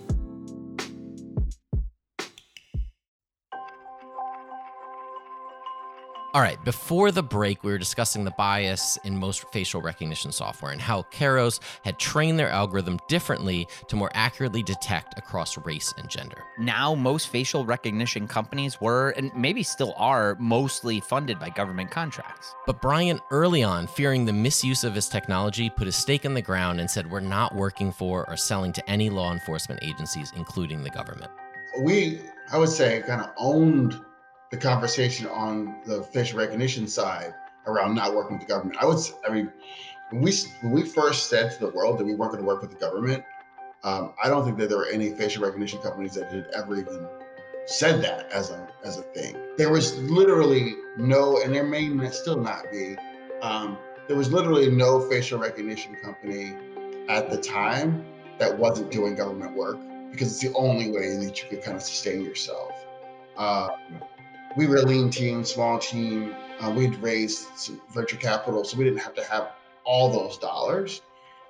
All 6.36 6.42
right, 6.42 6.58
before 6.66 7.12
the 7.12 7.22
break, 7.22 7.63
we 7.63 7.72
were 7.72 7.78
discussing 7.78 8.24
the 8.24 8.32
bias 8.32 8.98
in 9.04 9.20
most 9.20 9.48
facial 9.52 9.84
recognition 9.84 10.32
software 10.32 10.72
and 10.72 10.82
how 10.82 11.04
Kairos 11.12 11.60
had 11.84 12.00
trained 12.00 12.40
their 12.40 12.50
algorithm 12.50 12.98
differently 13.08 13.68
to 13.88 13.96
more 13.96 14.10
accurately 14.16 14.63
detect 14.63 15.16
across 15.16 15.60
race 15.60 15.94
and 15.96 16.10
gender. 16.10 16.44
Now, 16.58 16.96
most 16.96 17.28
facial 17.28 17.68
recognition 17.68 18.28
companies 18.28 18.82
were, 18.82 19.12
and 19.12 19.32
maybe 19.36 19.62
still 19.62 19.94
are, 19.96 20.36
mostly 20.40 21.02
funded 21.02 21.40
by 21.40 21.50
government 21.50 21.92
contracts. 21.92 22.56
But 22.66 22.82
Brian, 22.82 23.20
early 23.30 23.62
on, 23.62 23.86
fearing 23.86 24.25
the 24.25 24.34
misuse 24.34 24.84
of 24.84 24.96
his 24.96 25.10
technology, 25.10 25.70
put 25.70 25.86
his 25.86 25.96
stake 25.96 26.25
in 26.25 26.34
the 26.34 26.42
ground 26.42 26.80
and 26.80 26.90
said, 26.90 27.12
We're 27.12 27.20
not 27.20 27.54
working 27.54 27.92
for 27.92 28.28
or 28.28 28.38
selling 28.38 28.74
to 28.74 28.90
any 28.90 29.12
law 29.12 29.32
enforcement 29.32 29.84
agencies, 29.84 30.32
including 30.36 30.82
the 30.82 30.90
government. 30.90 31.32
We, 31.80 32.22
I 32.52 32.58
would 32.58 32.70
say, 32.70 33.04
kind 33.06 33.22
of 33.22 33.30
owned 33.38 34.02
the 34.54 34.60
conversation 34.60 35.26
on 35.30 35.76
the 35.84 36.04
facial 36.04 36.38
recognition 36.38 36.88
side 36.88 37.34
around 37.66 37.96
not 37.96 38.14
working 38.14 38.38
with 38.38 38.48
the 38.48 38.54
government. 38.54 38.78
I 38.80 38.86
would, 38.86 39.00
I 39.28 39.34
mean, 39.34 39.52
when 40.12 40.22
we 40.22 40.32
when 40.62 40.72
we 40.72 40.84
first 40.84 41.28
said 41.28 41.54
to 41.54 41.60
the 41.60 41.72
world 41.72 41.98
that 41.98 42.06
we 42.06 42.14
weren't 42.14 42.34
going 42.34 42.44
to 42.44 42.48
work 42.48 42.62
with 42.62 42.70
the 42.70 42.78
government, 42.78 43.24
um, 43.84 44.14
I 44.24 44.30
don't 44.30 44.46
think 44.46 44.60
that 44.60 44.70
there 44.70 44.78
were 44.78 44.86
any 44.86 45.10
facial 45.10 45.44
recognition 45.44 45.80
companies 45.82 46.14
that 46.14 46.32
had 46.32 46.46
ever 46.54 46.76
even 46.80 47.08
said 47.66 48.04
that 48.04 48.32
as 48.32 48.52
a 48.52 48.68
as 48.84 49.00
a 49.00 49.02
thing. 49.02 49.36
There 49.58 49.72
was 49.72 49.98
literally 49.98 50.76
no, 50.98 51.42
and 51.42 51.52
there 51.56 51.64
may 51.64 51.90
still 52.12 52.40
not 52.40 52.72
be. 52.72 52.96
Um, 53.42 53.76
there 54.08 54.18
was 54.18 54.32
literally 54.32 54.70
no 54.70 55.10
facial 55.10 55.40
recognition 55.40 55.96
company 55.96 56.54
at 57.10 57.32
the 57.32 57.38
time 57.38 58.06
that 58.38 58.56
wasn't 58.56 58.92
doing 58.92 59.16
government 59.16 59.56
work 59.56 59.80
because 60.12 60.32
it's 60.32 60.42
the 60.42 60.54
only 60.54 60.92
way 60.92 61.18
that 61.18 61.42
you 61.42 61.50
could 61.50 61.64
kind 61.64 61.76
of 61.76 61.82
sustain 61.82 62.24
yourself. 62.24 62.86
Um, 63.36 63.72
we 64.56 64.68
were 64.68 64.78
a 64.78 64.82
lean 64.82 65.10
team, 65.10 65.44
small 65.44 65.80
team. 65.80 66.36
Uh, 66.60 66.72
we'd 66.72 66.96
raised 66.98 67.72
venture 67.90 68.18
capital, 68.18 68.64
so 68.64 68.78
we 68.78 68.84
didn't 68.84 69.00
have 69.00 69.16
to 69.16 69.24
have 69.24 69.52
all 69.84 70.12
those 70.12 70.38
dollars, 70.38 71.02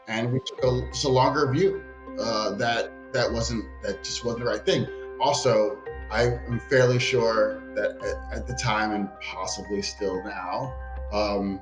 and 0.07 0.31
we 0.31 0.39
took 0.39 0.63
a, 0.63 1.07
a 1.07 1.09
longer 1.09 1.51
view. 1.51 1.83
Uh, 2.19 2.51
that 2.55 2.91
that 3.13 3.31
wasn't 3.31 3.65
that 3.83 4.03
just 4.03 4.23
wasn't 4.23 4.43
the 4.43 4.49
right 4.49 4.65
thing. 4.65 4.87
Also, 5.19 5.77
I 6.11 6.23
am 6.47 6.59
fairly 6.59 6.99
sure 6.99 7.61
that 7.75 7.97
at, 8.03 8.37
at 8.37 8.47
the 8.47 8.53
time 8.53 8.91
and 8.91 9.09
possibly 9.21 9.81
still 9.81 10.23
now 10.23 10.73
um, 11.11 11.61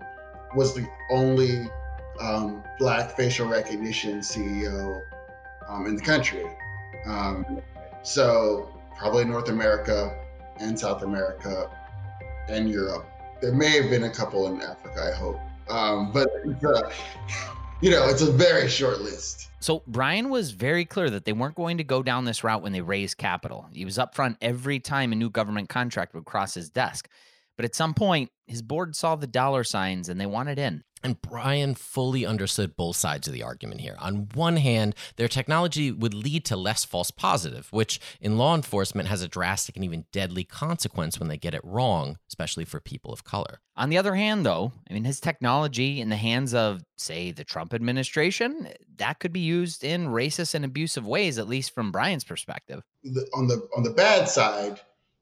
was 0.56 0.74
the 0.74 0.88
only 1.10 1.70
um, 2.20 2.64
black 2.80 3.16
facial 3.16 3.48
recognition 3.48 4.20
CEO 4.20 5.02
um, 5.68 5.86
in 5.86 5.96
the 5.96 6.02
country. 6.02 6.46
Um, 7.06 7.62
so 8.04 8.70
probably 8.98 9.26
North 9.26 9.50
America, 9.50 10.21
and 10.62 10.80
South 10.80 11.04
America 11.04 11.70
and 12.48 12.70
Europe. 12.70 13.06
There 13.42 13.54
may 13.54 13.82
have 13.82 13.90
been 13.90 14.04
a 14.04 14.10
couple 14.10 14.48
in 14.48 14.62
Africa, 14.62 15.12
I 15.12 15.18
hope. 15.18 15.40
Um, 15.70 16.12
but 16.12 16.30
uh, 16.64 16.90
you 17.82 17.90
know, 17.90 18.08
it's 18.08 18.22
a 18.22 18.32
very 18.32 18.70
short 18.70 19.02
list. 19.02 19.50
So 19.60 19.84
Brian 19.88 20.30
was 20.30 20.52
very 20.52 20.86
clear 20.86 21.10
that 21.10 21.26
they 21.26 21.34
weren't 21.34 21.56
going 21.56 21.78
to 21.78 21.84
go 21.84 22.02
down 22.02 22.26
this 22.26 22.44
route 22.44 22.64
when 22.64 22.72
they 22.72 22.82
raised 22.82 23.18
capital. 23.18 23.68
He 23.74 23.86
was 23.86 23.98
upfront 23.98 24.38
every 24.42 24.80
time 24.80 25.12
a 25.12 25.16
new 25.16 25.30
government 25.30 25.70
contract 25.70 26.14
would 26.14 26.26
cross 26.26 26.54
his 26.54 26.70
desk. 26.70 27.10
But 27.62 27.66
at 27.66 27.76
some 27.76 27.94
point, 27.94 28.32
his 28.48 28.64
board 28.64 28.96
saw 28.96 29.16
the 29.16 29.28
dollar 29.28 29.64
signs 29.64 30.10
and 30.10 30.20
they 30.20 30.26
wanted 30.26 30.58
in. 30.58 30.84
And 31.04 31.22
Brian 31.22 31.76
fully 31.76 32.26
understood 32.26 32.76
both 32.76 32.96
sides 32.96 33.28
of 33.28 33.36
the 33.36 33.44
argument 33.44 33.82
here. 33.82 33.96
On 34.00 34.30
one 34.34 34.58
hand, 34.58 34.96
their 35.18 35.28
technology 35.28 35.92
would 35.92 36.16
lead 36.16 36.44
to 36.46 36.56
less 36.56 36.86
false 36.86 37.12
positive, 37.12 37.68
which 37.70 38.00
in 38.20 38.40
law 38.40 38.56
enforcement 38.56 39.10
has 39.10 39.22
a 39.22 39.28
drastic 39.28 39.76
and 39.76 39.86
even 39.86 40.06
deadly 40.12 40.44
consequence 40.44 41.20
when 41.20 41.30
they 41.30 41.38
get 41.38 41.54
it 41.54 41.62
wrong, 41.64 42.18
especially 42.30 42.66
for 42.66 42.80
people 42.80 43.14
of 43.14 43.24
color. 43.24 43.62
On 43.76 43.90
the 43.92 43.98
other 44.00 44.16
hand, 44.16 44.44
though, 44.44 44.72
I 44.90 44.94
mean, 44.96 45.04
his 45.04 45.20
technology 45.20 46.02
in 46.02 46.10
the 46.10 46.16
hands 46.16 46.56
of, 46.56 46.82
say, 46.98 47.30
the 47.30 47.44
Trump 47.44 47.76
administration, 47.76 48.70
that 48.96 49.20
could 49.20 49.34
be 49.34 49.42
used 49.42 49.84
in 49.84 50.08
racist 50.08 50.56
and 50.56 50.66
abusive 50.66 51.06
ways, 51.06 51.38
at 51.38 51.48
least 51.48 51.76
from 51.76 51.92
Brian's 51.92 52.24
perspective. 52.24 52.82
The, 53.04 53.30
on 53.36 53.46
the 53.46 53.70
on 53.78 53.84
the 53.84 53.92
bad 53.92 54.28
side, 54.30 54.82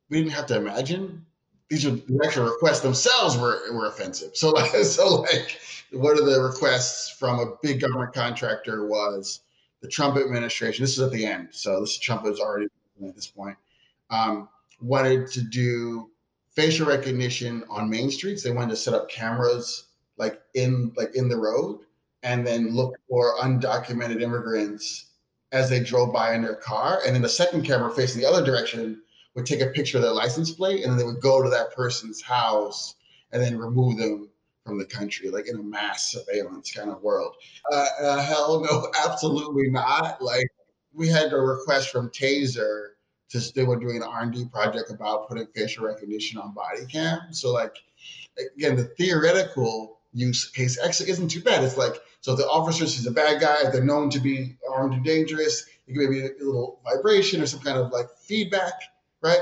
we 0.10 0.20
didn't 0.20 0.32
have 0.32 0.46
to 0.48 0.56
imagine 0.56 1.26
these 1.70 1.86
are 1.86 1.92
the 1.92 2.20
actual 2.26 2.46
requests 2.46 2.82
themselves 2.82 3.38
were 3.38 3.62
were 3.74 3.88
offensive. 3.88 4.36
So 4.36 4.54
so 4.84 5.22
like 5.22 5.60
one 5.92 6.18
of 6.18 6.26
the 6.26 6.42
requests 6.42 7.10
from 7.12 7.40
a 7.40 7.54
big 7.62 7.82
government 7.82 8.14
contractor 8.14 8.88
was 8.88 9.42
the 9.82 9.88
Trump 9.88 10.18
administration. 10.18 10.84
This 10.84 10.94
is 10.94 11.00
at 11.00 11.12
the 11.12 11.26
end, 11.26 11.50
so 11.52 11.80
this 11.82 11.98
Trump 11.98 12.26
is 12.26 12.40
already 12.40 12.68
at 13.08 13.16
this 13.16 13.28
point. 13.28 13.56
Um, 14.10 14.50
wanted 14.82 15.28
to 15.32 15.42
do 15.42 16.10
facial 16.52 16.88
recognition 16.88 17.64
on 17.70 17.90
main 17.90 18.10
streets. 18.10 18.44
They 18.44 18.52
wanted 18.52 18.72
to 18.72 18.76
set 18.76 18.94
up 18.94 19.10
cameras 19.10 19.86
like 20.18 20.42
in 20.56 20.92
like 20.98 21.16
in 21.16 21.30
the 21.30 21.38
road 21.38 21.80
and 22.24 22.46
then 22.46 22.76
look 22.76 22.96
for 23.08 23.38
undocumented 23.38 24.22
immigrants 24.22 25.06
as 25.52 25.70
they 25.70 25.80
drove 25.80 26.14
by 26.14 26.34
in 26.34 26.42
their 26.42 26.56
car. 26.56 27.00
And 27.06 27.16
then 27.16 27.22
the 27.22 27.30
second 27.30 27.64
camera 27.64 27.92
facing 27.92 28.22
the 28.22 28.28
other 28.28 28.44
direction 28.46 29.02
would 29.40 29.48
take 29.48 29.62
a 29.62 29.68
picture 29.68 29.98
of 29.98 30.04
their 30.04 30.12
license 30.12 30.52
plate 30.52 30.84
and 30.84 30.92
then 30.92 30.98
they 30.98 31.06
would 31.06 31.22
go 31.22 31.42
to 31.42 31.50
that 31.50 31.74
person's 31.74 32.22
house 32.22 32.96
and 33.32 33.42
then 33.42 33.58
remove 33.58 33.98
them 33.98 34.30
from 34.66 34.78
the 34.78 34.86
country, 34.86 35.30
like 35.30 35.48
in 35.48 35.56
a 35.56 35.64
mass 35.64 36.12
surveillance 36.12 36.72
kind 36.72 36.90
of 36.90 37.02
world. 37.02 37.36
Uh, 37.72 37.86
uh, 38.02 38.22
hell 38.22 38.62
no, 38.62 38.92
absolutely 39.06 39.70
not. 39.70 40.22
Like 40.22 40.48
we 40.94 41.08
had 41.08 41.34
a 41.34 41.38
request 41.38 41.90
from 41.90 42.10
Taser 42.10 42.90
to 43.30 43.54
they 43.54 43.64
were 43.64 43.80
doing 43.80 43.98
an 43.98 44.04
R&D 44.04 44.46
project 44.52 44.90
about 44.90 45.28
putting 45.28 45.48
facial 45.56 45.86
recognition 45.86 46.40
on 46.40 46.54
body 46.54 46.86
cam. 46.86 47.20
So 47.32 47.52
like 47.52 47.76
again, 48.56 48.76
the 48.76 48.86
theoretical 48.98 50.00
use 50.14 50.50
case 50.50 50.80
actually 50.84 51.12
isn't 51.12 51.30
too 51.30 51.42
bad. 51.42 51.64
It's 51.64 51.78
like 51.78 52.02
so 52.22 52.36
the 52.36 52.48
officer 52.48 52.88
sees 52.88 53.06
a 53.06 53.12
bad 53.12 53.40
guy, 53.40 53.70
they're 53.72 53.84
known 53.84 54.10
to 54.12 54.20
be 54.20 54.56
armed 54.70 54.94
and 54.94 55.06
dangerous. 55.06 55.66
It 55.88 55.94
could 55.94 56.10
be 56.10 56.22
a 56.22 56.30
little 56.40 56.82
vibration 56.84 57.42
or 57.42 57.46
some 57.46 57.62
kind 57.62 57.78
of 57.78 57.92
like 57.92 58.10
feedback 58.18 58.74
right? 59.22 59.42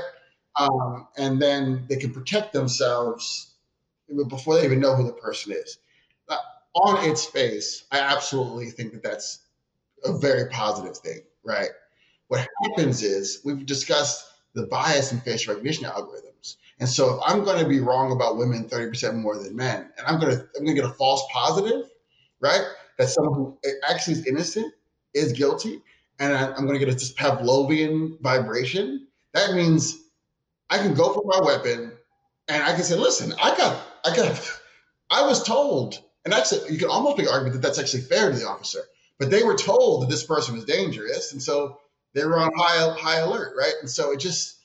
Um, 0.58 1.08
and 1.16 1.40
then 1.40 1.84
they 1.88 1.96
can 1.96 2.12
protect 2.12 2.52
themselves 2.52 3.54
before 4.28 4.56
they 4.56 4.64
even 4.64 4.80
know 4.80 4.94
who 4.94 5.04
the 5.04 5.12
person 5.12 5.52
is. 5.52 5.78
On 6.74 7.02
its 7.08 7.24
face, 7.24 7.84
I 7.90 7.98
absolutely 7.98 8.70
think 8.70 8.92
that 8.92 9.02
that's 9.02 9.40
a 10.04 10.16
very 10.16 10.48
positive 10.48 10.96
thing, 10.96 11.22
right? 11.42 11.70
What 12.28 12.46
happens 12.62 13.02
is 13.02 13.40
we've 13.44 13.66
discussed 13.66 14.24
the 14.54 14.66
bias 14.66 15.12
in 15.12 15.20
facial 15.20 15.54
recognition 15.54 15.86
algorithms. 15.86 16.56
And 16.78 16.88
so 16.88 17.16
if 17.16 17.20
I'm 17.26 17.42
going 17.42 17.60
to 17.60 17.68
be 17.68 17.80
wrong 17.80 18.12
about 18.12 18.36
women 18.36 18.68
30% 18.68 19.14
more 19.16 19.36
than 19.36 19.56
men, 19.56 19.90
and 19.96 20.06
I'm 20.06 20.20
going 20.20 20.36
to 20.36 20.42
I'm 20.56 20.64
going 20.64 20.76
to 20.76 20.82
get 20.82 20.88
a 20.88 20.94
false 20.94 21.22
positive, 21.32 21.90
right? 22.40 22.62
That 22.98 23.08
someone 23.08 23.34
who 23.34 23.58
actually 23.88 24.14
is 24.14 24.26
innocent 24.26 24.72
is 25.14 25.32
guilty, 25.32 25.82
and 26.20 26.32
I'm 26.32 26.66
going 26.66 26.78
to 26.78 26.84
get 26.84 26.88
a 26.88 26.92
this 26.92 27.12
Pavlovian 27.12 28.20
vibration 28.20 29.07
that 29.34 29.54
means 29.54 29.96
I 30.70 30.78
can 30.78 30.94
go 30.94 31.12
for 31.12 31.22
my 31.24 31.40
weapon 31.44 31.92
and 32.48 32.62
I 32.62 32.74
can 32.74 32.82
say, 32.82 32.96
listen, 32.96 33.32
I 33.40 33.56
got, 33.56 33.80
I 34.04 34.16
got, 34.16 34.60
I 35.10 35.26
was 35.26 35.42
told, 35.42 35.98
and 36.24 36.32
that's 36.32 36.52
it. 36.52 36.70
You 36.70 36.78
can 36.78 36.88
almost 36.88 37.18
make 37.18 37.30
argument 37.30 37.54
that 37.54 37.66
that's 37.66 37.78
actually 37.78 38.02
fair 38.02 38.30
to 38.30 38.36
the 38.36 38.46
officer, 38.46 38.80
but 39.18 39.30
they 39.30 39.42
were 39.42 39.56
told 39.56 40.02
that 40.02 40.10
this 40.10 40.24
person 40.24 40.54
was 40.54 40.64
dangerous. 40.64 41.32
And 41.32 41.42
so 41.42 41.78
they 42.14 42.24
were 42.24 42.38
on 42.38 42.52
high, 42.56 42.94
high 42.98 43.18
alert, 43.18 43.54
right? 43.56 43.74
And 43.80 43.90
so 43.90 44.12
it 44.12 44.18
just, 44.18 44.58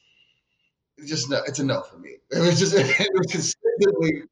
it 0.98 1.08
just, 1.08 1.30
no, 1.30 1.42
it's 1.48 1.60
a 1.60 1.66
no 1.66 1.82
for 1.82 1.98
me. 1.98 2.18
It 2.32 2.40
was 2.40 2.60
just, 2.60 2.74
it 2.76 3.10
was 3.14 3.28
consistently, 3.28 4.24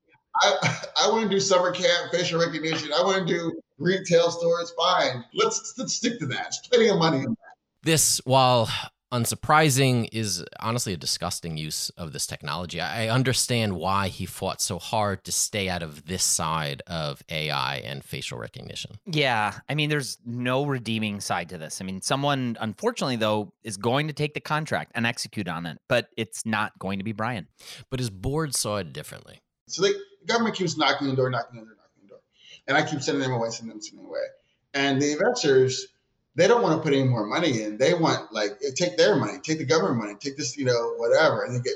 I, 0.42 0.86
I 1.04 1.10
want 1.10 1.24
to 1.24 1.30
do 1.30 1.40
summer 1.40 1.72
camp, 1.72 2.12
facial 2.12 2.40
recognition. 2.40 2.92
I 2.98 3.04
want 3.04 3.28
to 3.28 3.34
do 3.34 3.62
retail 3.78 4.32
stores. 4.32 4.74
Fine. 4.78 5.24
Let's, 5.34 5.76
let's 5.78 5.94
stick 5.94 6.20
to 6.20 6.26
that. 6.28 6.44
There's 6.44 6.62
plenty 6.70 6.90
of 6.90 6.98
money 6.98 7.20
in 7.20 7.30
that. 7.30 7.38
This, 7.84 8.20
while 8.26 8.70
unsurprising 9.12 10.08
is 10.12 10.44
honestly 10.60 10.94
a 10.94 10.98
disgusting 10.98 11.58
use 11.58 11.90
of 11.92 12.14
this 12.14 12.26
technology. 12.26 12.80
I 12.80 13.10
understand 13.10 13.76
why 13.76 14.08
he 14.08 14.26
fought 14.26 14.62
so 14.62 14.80
hard 14.80 15.24
to 15.26 15.32
stay 15.32 15.70
out 15.70 15.84
of 15.84 16.06
this 16.06 16.24
side 16.24 16.82
of 16.88 17.22
AI 17.30 17.78
and 17.78 18.04
facial 18.04 18.38
recognition. 18.38 18.98
Yeah. 19.06 19.60
I 19.68 19.76
mean, 19.76 19.90
there's 19.90 20.18
no 20.26 20.66
redeeming 20.66 21.20
side 21.20 21.50
to 21.50 21.58
this. 21.58 21.82
I 21.82 21.86
mean, 21.86 22.02
someone, 22.02 22.58
unfortunately, 22.60 23.18
though, 23.18 23.54
is 23.64 23.78
going 23.78 24.08
to 24.08 24.14
take 24.14 24.34
the 24.34 24.40
contract 24.40 24.92
and 24.96 25.06
execute 25.06 25.48
on 25.48 25.66
it, 25.66 25.78
but 25.88 26.08
it's 26.18 26.46
not 26.46 26.78
going 26.80 27.00
to 27.00 27.04
be 27.04 27.12
Brian. 27.12 27.48
But 27.90 28.00
his 28.00 28.10
board 28.10 28.56
saw 28.56 28.78
it 28.78 28.94
differently. 28.94 29.42
So 29.68 29.82
they, 29.82 29.92
the 29.92 30.28
government 30.28 30.56
keeps 30.56 30.78
knocking 30.78 31.08
on 31.08 31.16
the 31.16 31.22
door, 31.22 31.30
knocking 31.30 31.60
on 31.60 31.66
the 31.66 31.70
door, 31.70 31.78
knocking 31.78 32.02
on 32.02 32.04
the 32.04 32.10
door. 32.10 32.20
And 32.68 32.78
I 32.78 32.90
keep 32.90 33.02
sending 33.02 33.22
them 33.22 33.34
away, 33.34 33.50
sending 33.50 33.70
them, 33.70 33.82
sending 33.82 34.04
them 34.04 34.10
away. 34.10 34.26
And 34.74 35.02
the 35.02 35.12
investors, 35.14 35.88
they 36.36 36.48
don't 36.48 36.64
want 36.64 36.78
to 36.78 36.82
put 36.82 36.98
any 36.98 37.08
more 37.08 37.26
money 37.26 37.62
in. 37.62 37.78
They 37.78 37.94
want 37.94 38.32
like 38.32 38.60
take 38.76 38.98
their 38.98 39.16
money, 39.16 39.34
take 39.44 39.58
the 39.58 39.66
government 39.66 39.98
money, 39.98 40.16
take 40.20 40.38
this, 40.38 40.58
you 40.58 40.66
know, 40.66 40.94
whatever. 40.98 41.44
And 41.44 41.56
they 41.56 41.60
get 41.60 41.76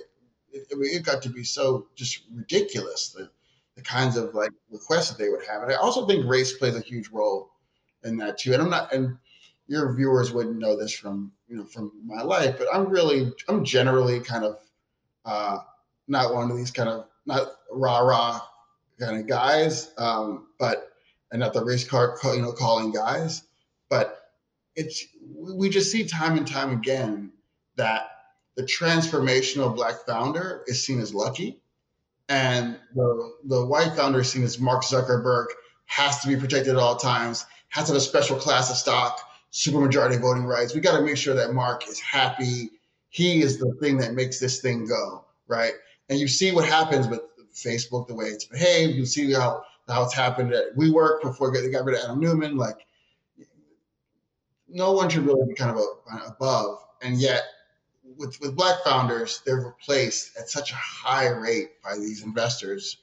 it, 0.52 0.68
it 0.72 1.06
got 1.06 1.22
to 1.24 1.30
be 1.30 1.44
so 1.44 1.88
just 1.96 2.24
ridiculous 2.34 3.10
the 3.10 3.30
the 3.76 3.82
kinds 3.82 4.16
of 4.16 4.34
like 4.34 4.52
requests 4.72 5.10
that 5.10 5.18
they 5.18 5.30
would 5.30 5.46
have. 5.46 5.64
And 5.64 5.72
I 5.72 5.76
also 5.76 6.08
think 6.08 6.26
race 6.26 6.58
plays 6.58 6.76
a 6.76 6.82
huge 6.82 7.10
role 7.10 7.52
in 8.06 8.16
that 8.18 8.38
too. 8.38 8.54
And 8.54 8.62
I'm 8.62 8.70
not 8.70 8.94
and 8.94 9.18
your 9.68 9.94
viewers 9.94 10.32
wouldn't 10.32 10.58
know 10.58 10.78
this 10.78 10.94
from 10.94 11.32
you 11.48 11.58
know 11.58 11.66
from 11.66 11.92
my 12.06 12.22
life, 12.22 12.56
but 12.58 12.68
I'm 12.74 12.88
really 12.88 13.32
I'm 13.50 13.66
generally 13.66 14.20
kind 14.20 14.46
of 14.46 14.60
uh, 15.26 15.58
not 16.08 16.34
one 16.34 16.50
of 16.50 16.58
these 16.58 16.72
kind 16.72 16.90
of 16.90 17.08
not 17.26 17.48
rah 17.72 18.00
rah 18.00 18.42
kind 19.00 19.20
of 19.20 19.28
guys, 19.28 19.92
um, 19.98 20.48
but 20.60 20.94
and 21.32 21.42
not 21.42 21.54
the 21.54 21.64
race 21.64 21.84
car 21.84 22.18
you 22.24 22.42
know 22.42 22.54
calling 22.54 22.92
guys, 22.94 23.44
but 23.90 24.25
it's 24.76 25.06
we 25.38 25.70
just 25.70 25.92
see 25.92 26.06
time 26.06 26.38
and 26.38 26.48
time 26.48 26.72
again 26.72 27.32
that 27.76 28.10
the 28.56 28.64
transformational 28.64 29.76
black 29.76 30.06
founder 30.06 30.64
is 30.68 30.86
seen 30.86 31.00
as 31.00 31.14
lucky 31.14 31.60
and 32.30 32.78
the 32.94 33.34
the 33.46 33.66
white 33.66 33.94
founder 33.96 34.22
is 34.22 34.32
seen 34.32 34.44
as 34.44 34.60
mark 34.60 34.84
zuckerberg 34.84 35.46
has 35.86 36.20
to 36.20 36.28
be 36.28 36.36
protected 36.36 36.74
at 36.74 36.78
all 36.78 36.96
times 36.96 37.46
has 37.70 37.86
to 37.86 37.94
have 37.94 37.98
a 37.98 38.04
special 38.04 38.38
class 38.38 38.70
of 38.70 38.78
stock 38.78 39.20
supermajority 39.52 40.20
voting 40.20 40.44
rights. 40.44 40.76
We 40.76 40.82
got 40.82 40.98
to 40.98 41.04
make 41.04 41.16
sure 41.16 41.34
that 41.34 41.54
mark 41.54 41.88
is 41.88 41.98
happy. 41.98 42.72
He 43.08 43.42
is 43.42 43.58
the 43.58 43.74
thing 43.80 43.96
that 43.98 44.14
makes 44.14 44.38
this 44.38 44.60
thing 44.60 44.86
go 44.86 45.26
right? 45.48 45.74
And 46.10 46.20
you 46.20 46.28
see 46.28 46.52
what 46.52 46.66
happens 46.66 47.08
with 47.08 47.22
facebook 47.54 48.08
the 48.08 48.14
way 48.14 48.26
it's 48.26 48.46
behaved. 48.46 48.96
You 48.96 49.06
see 49.06 49.32
how 49.34 49.64
how 49.88 50.04
it's 50.04 50.14
happened 50.14 50.54
at 50.54 50.76
WeWork 50.76 51.22
before 51.22 51.54
they 51.54 51.70
got 51.70 51.86
rid 51.86 51.98
of 51.98 52.04
adam 52.04 52.20
neumann. 52.20 52.58
Like 52.58 52.86
no 54.68 54.92
one 54.92 55.10
should 55.10 55.26
really 55.26 55.48
be 55.48 55.54
kind 55.54 55.72
of 55.72 55.78
a, 55.78 56.28
above. 56.28 56.80
And 57.02 57.20
yet, 57.20 57.44
with 58.18 58.40
with 58.40 58.56
black 58.56 58.84
founders, 58.84 59.42
they're 59.46 59.66
replaced 59.66 60.38
at 60.38 60.50
such 60.50 60.72
a 60.72 60.76
high 60.76 61.28
rate 61.28 61.82
by 61.84 61.96
these 61.96 62.24
investors. 62.24 62.98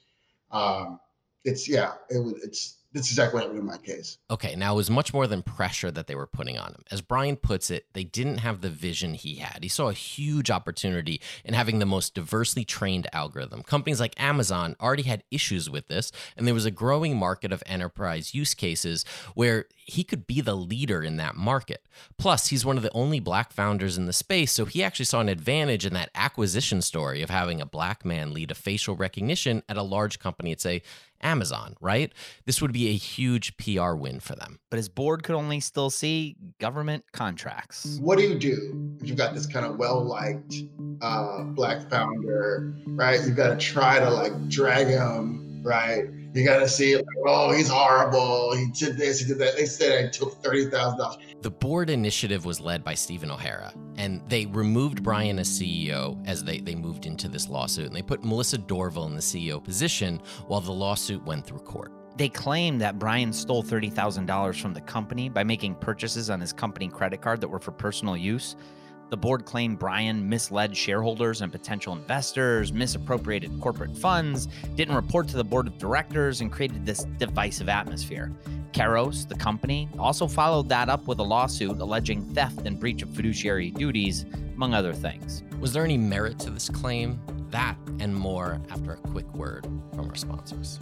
Um, 0.51 0.99
it's 1.43 1.67
yeah, 1.67 1.93
it, 2.09 2.19
it's 2.43 2.77
that's 2.93 3.09
exactly 3.09 3.37
what 3.37 3.43
happened 3.43 3.59
in 3.59 3.65
my 3.65 3.77
case. 3.77 4.19
Okay, 4.29 4.55
now 4.55 4.73
it 4.73 4.77
was 4.77 4.89
much 4.89 5.13
more 5.13 5.25
than 5.25 5.41
pressure 5.41 5.89
that 5.89 6.05
they 6.05 6.13
were 6.13 6.27
putting 6.27 6.59
on 6.59 6.69
him. 6.69 6.83
As 6.91 7.01
Brian 7.01 7.35
puts 7.35 7.71
it, 7.71 7.87
they 7.93 8.03
didn't 8.03 8.37
have 8.37 8.61
the 8.61 8.69
vision 8.69 9.15
he 9.15 9.35
had. 9.35 9.63
He 9.63 9.67
saw 9.67 9.89
a 9.89 9.93
huge 9.93 10.51
opportunity 10.51 11.19
in 11.43 11.55
having 11.55 11.79
the 11.79 11.87
most 11.87 12.13
diversely 12.13 12.63
trained 12.63 13.07
algorithm. 13.11 13.63
Companies 13.63 13.99
like 13.99 14.13
Amazon 14.21 14.75
already 14.79 15.03
had 15.03 15.23
issues 15.31 15.71
with 15.71 15.87
this, 15.87 16.11
and 16.37 16.45
there 16.45 16.53
was 16.53 16.65
a 16.65 16.71
growing 16.71 17.17
market 17.17 17.51
of 17.51 17.63
enterprise 17.65 18.35
use 18.35 18.53
cases 18.53 19.05
where 19.33 19.65
he 19.85 20.03
could 20.03 20.25
be 20.27 20.41
the 20.41 20.55
leader 20.55 21.03
in 21.03 21.17
that 21.17 21.35
market. 21.35 21.87
Plus, 22.17 22.47
he's 22.47 22.65
one 22.65 22.77
of 22.77 22.83
the 22.83 22.91
only 22.93 23.19
black 23.19 23.51
founders 23.51 23.97
in 23.97 24.05
the 24.05 24.13
space, 24.13 24.51
so 24.51 24.65
he 24.65 24.83
actually 24.83 25.05
saw 25.05 25.19
an 25.19 25.29
advantage 25.29 25.85
in 25.85 25.93
that 25.93 26.09
acquisition 26.15 26.81
story 26.81 27.21
of 27.21 27.29
having 27.29 27.61
a 27.61 27.65
black 27.65 28.05
man 28.05 28.33
lead 28.33 28.51
a 28.51 28.55
facial 28.55 28.95
recognition 28.95 29.63
at 29.67 29.77
a 29.77 29.83
large 29.83 30.19
company 30.19 30.51
at, 30.51 30.61
say, 30.61 30.81
Amazon, 31.21 31.75
right? 31.79 32.11
This 32.45 32.61
would 32.61 32.73
be 32.73 32.89
a 32.89 32.93
huge 32.93 33.55
PR 33.57 33.93
win 33.93 34.19
for 34.19 34.35
them. 34.35 34.59
But 34.69 34.77
his 34.77 34.89
board 34.89 35.23
could 35.23 35.35
only 35.35 35.59
still 35.59 35.89
see 35.89 36.35
government 36.59 37.05
contracts. 37.13 37.97
What 38.01 38.17
do 38.17 38.25
you 38.25 38.37
do 38.37 38.97
if 39.01 39.07
you've 39.07 39.17
got 39.17 39.33
this 39.33 39.45
kind 39.45 39.65
of 39.65 39.77
well 39.77 40.03
liked 40.03 40.55
uh, 41.01 41.43
black 41.43 41.89
founder, 41.89 42.73
right? 42.87 43.19
You've 43.25 43.37
got 43.37 43.57
to 43.57 43.65
try 43.65 43.99
to 43.99 44.09
like 44.09 44.49
drag 44.49 44.87
him, 44.87 45.61
right? 45.63 46.05
You 46.33 46.43
got 46.43 46.59
to 46.59 46.67
see 46.67 46.93
it. 46.93 46.97
Like, 46.97 47.25
oh, 47.27 47.51
he's 47.51 47.69
horrible. 47.69 48.55
He 48.55 48.71
did 48.71 48.97
this. 48.97 49.19
He 49.19 49.27
did 49.27 49.37
that. 49.37 49.55
They 49.55 49.67
said 49.67 50.05
I 50.05 50.09
took 50.09 50.41
thirty 50.41 50.65
thousand 50.65 50.97
dollars. 50.97 51.17
The 51.41 51.51
board 51.51 51.91
initiative 51.91 52.43
was 52.43 52.59
led 52.59 52.83
by 52.83 52.95
Stephen 52.95 53.29
O'Hara, 53.29 53.71
and 53.97 54.21
they 54.29 54.47
removed 54.47 55.03
Brian 55.03 55.37
as 55.37 55.47
CEO 55.47 56.17
as 56.27 56.43
they, 56.43 56.59
they 56.59 56.73
moved 56.73 57.05
into 57.05 57.27
this 57.27 57.49
lawsuit, 57.49 57.85
and 57.85 57.95
they 57.95 58.01
put 58.01 58.23
Melissa 58.23 58.57
Doval 58.57 59.05
in 59.05 59.13
the 59.13 59.21
CEO 59.21 59.63
position 59.63 60.19
while 60.47 60.61
the 60.61 60.71
lawsuit 60.71 61.23
went 61.23 61.45
through 61.45 61.59
court. 61.59 61.91
They 62.15 62.29
claim 62.29 62.77
that 62.77 62.99
Brian 62.99 63.33
stole 63.33 63.63
$30,000 63.63 64.61
from 64.61 64.73
the 64.73 64.81
company 64.81 65.29
by 65.29 65.43
making 65.43 65.75
purchases 65.75 66.29
on 66.29 66.39
his 66.39 66.53
company 66.53 66.87
credit 66.87 67.21
card 67.21 67.41
that 67.41 67.47
were 67.47 67.59
for 67.59 67.71
personal 67.71 68.15
use. 68.15 68.55
The 69.09 69.17
board 69.17 69.45
claimed 69.45 69.77
Brian 69.77 70.27
misled 70.27 70.75
shareholders 70.75 71.41
and 71.41 71.51
potential 71.51 71.93
investors, 71.93 72.73
misappropriated 72.73 73.59
corporate 73.61 73.95
funds, 73.95 74.47
didn't 74.75 74.95
report 74.95 75.27
to 75.29 75.37
the 75.37 75.43
board 75.43 75.67
of 75.67 75.77
directors, 75.77 76.41
and 76.41 76.51
created 76.51 76.85
this 76.85 77.05
divisive 77.19 77.69
atmosphere. 77.69 78.31
Kairos, 78.71 79.27
the 79.27 79.35
company, 79.35 79.87
also 79.99 80.27
followed 80.27 80.67
that 80.69 80.89
up 80.89 81.05
with 81.07 81.19
a 81.19 81.23
lawsuit 81.23 81.79
alleging 81.79 82.23
theft 82.33 82.65
and 82.65 82.79
breach 82.79 83.03
of 83.03 83.15
fiduciary 83.15 83.69
duties, 83.69 84.25
among 84.55 84.73
other 84.73 84.93
things. 84.93 85.43
Was 85.59 85.73
there 85.73 85.85
any 85.85 85.97
merit 85.97 86.39
to 86.39 86.49
this 86.49 86.69
claim? 86.69 87.21
That 87.51 87.77
and 87.99 88.15
more 88.15 88.59
after 88.71 88.93
a 88.93 88.97
quick 88.97 89.31
word 89.35 89.67
from 89.93 90.09
our 90.09 90.15
sponsors. 90.15 90.79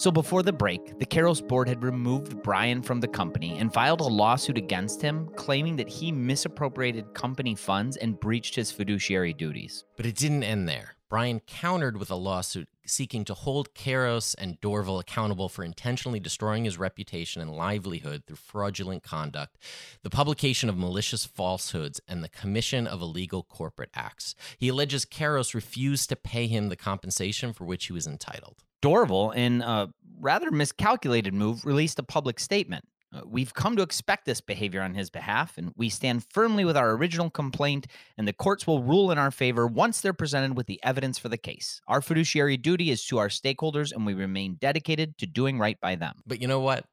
So 0.00 0.10
before 0.10 0.42
the 0.42 0.50
break, 0.50 0.98
the 0.98 1.04
Kairos 1.04 1.46
board 1.46 1.68
had 1.68 1.82
removed 1.82 2.42
Brian 2.42 2.80
from 2.80 3.00
the 3.00 3.06
company 3.06 3.58
and 3.58 3.70
filed 3.70 4.00
a 4.00 4.04
lawsuit 4.04 4.56
against 4.56 5.02
him, 5.02 5.28
claiming 5.36 5.76
that 5.76 5.90
he 5.90 6.10
misappropriated 6.10 7.12
company 7.12 7.54
funds 7.54 7.98
and 7.98 8.18
breached 8.18 8.54
his 8.54 8.72
fiduciary 8.72 9.34
duties. 9.34 9.84
But 9.98 10.06
it 10.06 10.16
didn't 10.16 10.42
end 10.42 10.66
there. 10.66 10.96
Brian 11.10 11.40
countered 11.40 11.98
with 11.98 12.10
a 12.10 12.14
lawsuit 12.14 12.70
seeking 12.86 13.26
to 13.26 13.34
hold 13.34 13.74
Kairos 13.74 14.34
and 14.38 14.58
Doval 14.62 15.02
accountable 15.02 15.50
for 15.50 15.64
intentionally 15.64 16.18
destroying 16.18 16.64
his 16.64 16.78
reputation 16.78 17.42
and 17.42 17.50
livelihood 17.50 18.22
through 18.26 18.36
fraudulent 18.36 19.02
conduct, 19.02 19.58
the 20.02 20.08
publication 20.08 20.70
of 20.70 20.78
malicious 20.78 21.26
falsehoods, 21.26 22.00
and 22.08 22.24
the 22.24 22.30
commission 22.30 22.86
of 22.86 23.02
illegal 23.02 23.42
corporate 23.42 23.90
acts. 23.92 24.34
He 24.56 24.68
alleges 24.68 25.04
Kairos 25.04 25.52
refused 25.52 26.08
to 26.08 26.16
pay 26.16 26.46
him 26.46 26.70
the 26.70 26.76
compensation 26.76 27.52
for 27.52 27.66
which 27.66 27.84
he 27.84 27.92
was 27.92 28.06
entitled. 28.06 28.64
Doval, 28.82 29.34
in 29.34 29.62
a 29.62 29.88
rather 30.20 30.50
miscalculated 30.50 31.34
move, 31.34 31.64
released 31.64 31.98
a 31.98 32.02
public 32.02 32.40
statement. 32.40 32.84
Uh, 33.12 33.22
we've 33.26 33.52
come 33.52 33.74
to 33.76 33.82
expect 33.82 34.24
this 34.24 34.40
behavior 34.40 34.80
on 34.80 34.94
his 34.94 35.10
behalf, 35.10 35.58
and 35.58 35.72
we 35.76 35.88
stand 35.88 36.24
firmly 36.30 36.64
with 36.64 36.76
our 36.76 36.92
original 36.92 37.28
complaint, 37.28 37.88
and 38.16 38.28
the 38.28 38.32
courts 38.32 38.66
will 38.66 38.82
rule 38.82 39.10
in 39.10 39.18
our 39.18 39.32
favor 39.32 39.66
once 39.66 40.00
they're 40.00 40.12
presented 40.12 40.56
with 40.56 40.66
the 40.66 40.80
evidence 40.84 41.18
for 41.18 41.28
the 41.28 41.36
case. 41.36 41.80
Our 41.88 42.00
fiduciary 42.00 42.56
duty 42.56 42.90
is 42.90 43.04
to 43.06 43.18
our 43.18 43.28
stakeholders, 43.28 43.92
and 43.92 44.06
we 44.06 44.14
remain 44.14 44.58
dedicated 44.60 45.18
to 45.18 45.26
doing 45.26 45.58
right 45.58 45.80
by 45.80 45.96
them. 45.96 46.22
But 46.24 46.40
you 46.40 46.46
know 46.46 46.60
what? 46.60 46.84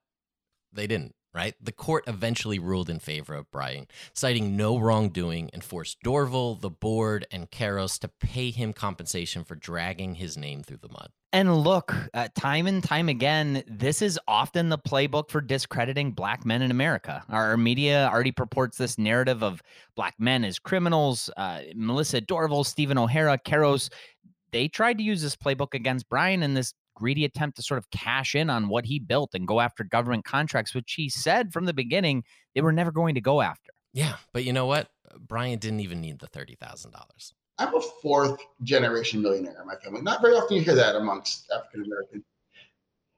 They 0.73 0.87
didn't 0.87 1.13
right? 1.37 1.53
The 1.61 1.71
court 1.71 2.05
eventually 2.07 2.57
ruled 2.57 2.89
in 2.89 2.97
favor 2.97 3.35
of 3.35 3.51
Brian, 3.51 3.85
citing 4.15 4.57
no 4.57 4.79
wrongdoing 4.79 5.51
and 5.53 5.63
forced 5.63 6.01
Doval, 6.03 6.59
the 6.59 6.71
board, 6.71 7.27
and 7.29 7.51
Kairos 7.51 7.99
to 7.99 8.07
pay 8.07 8.49
him 8.49 8.73
compensation 8.73 9.43
for 9.43 9.53
dragging 9.53 10.15
his 10.15 10.35
name 10.35 10.63
through 10.63 10.79
the 10.81 10.89
mud. 10.89 11.11
And 11.33 11.57
look, 11.57 11.93
uh, 12.13 12.29
time 12.35 12.67
and 12.67 12.81
time 12.81 13.09
again, 13.09 13.63
this 13.67 14.01
is 14.01 14.17
often 14.27 14.69
the 14.69 14.77
playbook 14.77 15.29
for 15.29 15.41
discrediting 15.41 16.11
black 16.11 16.45
men 16.45 16.61
in 16.61 16.71
America. 16.71 17.23
Our 17.27 17.57
media 17.57 18.09
already 18.11 18.31
purports 18.31 18.77
this 18.77 18.97
narrative 18.97 19.43
of 19.43 19.61
black 19.95 20.15
men 20.19 20.45
as 20.45 20.57
criminals. 20.57 21.29
Uh, 21.35 21.61
Melissa 21.75 22.21
Doval, 22.21 22.65
Stephen 22.65 22.97
O'Hara, 22.97 23.37
Kairos, 23.37 23.89
they 24.51 24.69
tried 24.69 24.97
to 24.99 25.03
use 25.03 25.21
this 25.21 25.35
playbook 25.35 25.73
against 25.73 26.07
Brian 26.07 26.43
in 26.43 26.53
this 26.53 26.73
greedy 26.95 27.25
attempt 27.25 27.57
to 27.57 27.61
sort 27.61 27.77
of 27.77 27.89
cash 27.91 28.33
in 28.33 28.49
on 28.49 28.69
what 28.69 28.85
he 28.85 28.97
built 28.97 29.35
and 29.35 29.47
go 29.47 29.59
after 29.59 29.83
government 29.83 30.23
contracts, 30.23 30.73
which 30.73 30.93
he 30.93 31.09
said 31.09 31.51
from 31.51 31.65
the 31.65 31.73
beginning 31.73 32.23
they 32.55 32.61
were 32.61 32.71
never 32.71 32.91
going 32.91 33.15
to 33.15 33.21
go 33.21 33.41
after. 33.41 33.71
Yeah, 33.93 34.15
but 34.33 34.45
you 34.45 34.53
know 34.53 34.65
what? 34.65 34.87
Brian 35.19 35.59
didn't 35.59 35.81
even 35.81 36.01
need 36.01 36.19
the 36.19 36.27
thirty 36.27 36.55
thousand 36.55 36.91
dollars. 36.91 37.33
I'm 37.59 37.73
a 37.75 37.81
fourth 38.01 38.39
generation 38.63 39.21
millionaire 39.21 39.59
in 39.61 39.67
my 39.67 39.75
family. 39.75 40.01
Not 40.01 40.21
very 40.21 40.35
often 40.35 40.57
you 40.57 40.63
hear 40.63 40.75
that 40.75 40.95
amongst 40.95 41.49
African 41.51 41.85
Americans. 41.85 42.23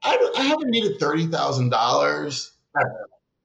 I, 0.02 0.32
I 0.36 0.42
haven't 0.42 0.70
needed 0.70 0.98
thirty 0.98 1.26
thousand 1.26 1.70
dollars 1.70 2.52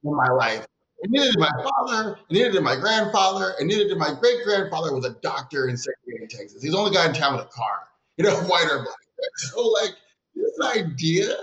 in 0.04 0.16
my 0.16 0.30
life. 0.30 0.66
I 1.04 1.08
needed 1.08 1.38
my 1.38 1.52
father. 1.52 2.18
I 2.18 2.34
needed 2.34 2.62
my 2.64 2.76
grandfather. 2.78 3.56
I 3.60 3.64
needed 3.64 3.96
my 3.98 4.14
great 4.20 4.44
grandfather 4.46 4.94
was 4.96 5.06
a 5.06 5.16
doctor 5.22 5.68
in 5.68 5.76
Secretary, 5.76 6.28
Texas. 6.30 6.64
He's 6.64 6.72
the 6.72 6.78
only 6.78 6.96
guy 6.96 7.08
in 7.08 7.14
town 7.14 7.36
with 7.36 7.46
a 7.46 7.50
car. 7.50 7.90
You 8.18 8.26
know, 8.26 8.36
white 8.44 8.68
or 8.72 8.84
black. 8.84 8.96
So 9.38 9.62
like 9.62 9.96
this 10.34 10.78
idea, 10.78 11.36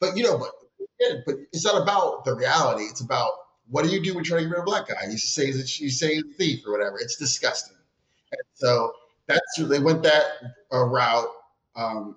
but 0.00 0.16
you 0.16 0.24
know, 0.24 0.36
but 0.36 0.50
but 1.24 1.36
it's 1.52 1.64
not 1.64 1.80
about 1.80 2.24
the 2.24 2.34
reality. 2.34 2.84
It's 2.84 3.00
about 3.00 3.30
what 3.68 3.84
do 3.84 3.90
you 3.90 4.02
do 4.02 4.14
when 4.14 4.24
you're 4.24 4.38
trying 4.38 4.44
to 4.44 4.48
get 4.48 4.50
rid 4.50 4.60
of 4.60 4.62
a 4.62 4.70
black 4.70 4.88
guy? 4.88 5.10
You 5.10 5.18
say 5.18 5.46
you 5.46 5.90
say 5.90 6.14
he's 6.14 6.24
a 6.24 6.34
thief 6.36 6.60
or 6.66 6.72
whatever. 6.72 6.98
It's 6.98 7.16
disgusting. 7.16 7.75
And 8.32 8.42
so 8.54 8.92
that's 9.26 9.40
they 9.58 9.80
went 9.80 10.02
that 10.02 10.24
uh, 10.72 10.84
route. 10.84 11.28
Um, 11.74 12.16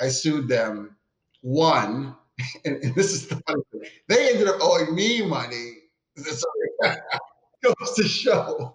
I 0.00 0.08
sued 0.08 0.48
them. 0.48 0.96
One, 1.42 2.14
and, 2.64 2.76
and, 2.76 2.94
this 2.94 3.12
is 3.12 3.28
the 3.28 3.36
funny 3.46 3.62
thing. 3.72 3.82
They 4.08 4.30
ended 4.30 4.48
up 4.48 4.60
owing 4.60 4.94
me 4.94 5.26
money. 5.26 5.76
So 6.16 6.46
goes 7.62 7.94
to 7.96 8.02
show 8.02 8.74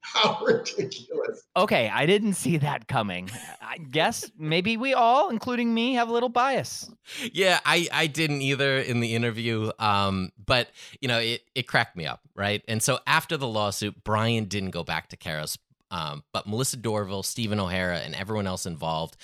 how 0.00 0.38
ridiculous. 0.44 1.42
Okay, 1.56 1.88
I 1.88 2.06
didn't 2.06 2.34
see 2.34 2.58
that 2.58 2.88
coming. 2.88 3.30
I 3.60 3.78
guess 3.78 4.30
maybe 4.38 4.76
we 4.76 4.92
all, 4.92 5.30
including 5.30 5.72
me, 5.72 5.94
have 5.94 6.08
a 6.08 6.12
little 6.12 6.28
bias. 6.28 6.90
Yeah, 7.32 7.60
I 7.64 7.88
I 7.92 8.06
didn't 8.06 8.42
either 8.42 8.78
in 8.78 9.00
the 9.00 9.14
interview. 9.14 9.70
Um, 9.78 10.30
but 10.44 10.68
you 11.00 11.08
know, 11.08 11.18
it 11.18 11.42
it 11.54 11.66
cracked 11.66 11.96
me 11.96 12.06
up, 12.06 12.20
right? 12.34 12.62
And 12.68 12.82
so 12.82 12.98
after 13.06 13.36
the 13.36 13.48
lawsuit, 13.48 14.04
Brian 14.04 14.44
didn't 14.44 14.70
go 14.70 14.84
back 14.84 15.08
to 15.08 15.16
Kairos, 15.16 15.56
um, 15.94 16.24
but 16.32 16.48
Melissa 16.48 16.76
Doval, 16.76 17.24
Stephen 17.24 17.60
O'Hara, 17.60 17.98
and 17.98 18.16
everyone 18.16 18.48
else 18.48 18.66
involved 18.66 19.16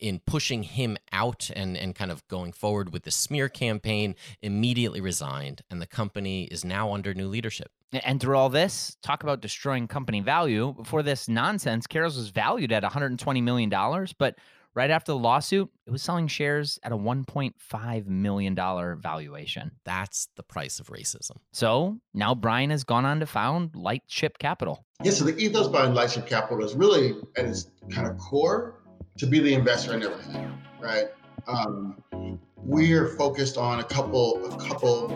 in 0.00 0.20
pushing 0.20 0.62
him 0.62 0.96
out 1.12 1.50
and, 1.54 1.76
and 1.76 1.94
kind 1.94 2.10
of 2.10 2.26
going 2.28 2.50
forward 2.50 2.94
with 2.94 3.02
the 3.02 3.10
smear 3.10 3.50
campaign 3.50 4.14
immediately 4.40 5.02
resigned, 5.02 5.60
and 5.70 5.82
the 5.82 5.86
company 5.86 6.44
is 6.44 6.64
now 6.64 6.94
under 6.94 7.12
new 7.12 7.28
leadership. 7.28 7.70
And 7.92 8.20
through 8.20 8.38
all 8.38 8.48
this, 8.48 8.96
talk 9.02 9.22
about 9.22 9.42
destroying 9.42 9.86
company 9.86 10.20
value. 10.20 10.72
Before 10.72 11.02
this 11.02 11.28
nonsense, 11.28 11.86
Kairos 11.86 12.16
was 12.16 12.30
valued 12.30 12.72
at 12.72 12.82
$120 12.82 13.42
million, 13.42 13.70
but 14.18 14.36
right 14.74 14.90
after 14.90 15.12
the 15.12 15.18
lawsuit, 15.18 15.70
it 15.86 15.90
was 15.90 16.02
selling 16.02 16.26
shares 16.26 16.78
at 16.82 16.92
a 16.92 16.96
$1.5 16.96 18.06
million 18.06 18.54
valuation. 18.54 19.72
That's 19.84 20.28
the 20.36 20.42
price 20.42 20.80
of 20.80 20.88
racism. 20.88 21.36
So 21.52 21.98
now 22.12 22.34
Brian 22.34 22.70
has 22.70 22.84
gone 22.84 23.04
on 23.04 23.20
to 23.20 23.26
found 23.26 23.74
Lightship 23.74 24.38
Capital. 24.38 24.84
Yeah, 25.02 25.12
so 25.12 25.24
the 25.24 25.36
ethos 25.36 25.68
behind 25.68 25.94
Lightship 25.94 26.26
Capital 26.26 26.64
is 26.64 26.74
really 26.74 27.16
at 27.36 27.44
its 27.44 27.70
kind 27.90 28.06
of 28.06 28.18
core 28.18 28.80
to 29.18 29.26
be 29.26 29.38
the 29.40 29.54
investor 29.54 29.94
in 29.94 30.02
everything, 30.02 30.52
right? 30.80 31.06
Um, 31.46 32.40
we 32.64 32.92
are 32.94 33.08
focused 33.08 33.58
on 33.58 33.80
a 33.80 33.84
couple, 33.84 34.44
a 34.52 34.68
couple 34.68 35.08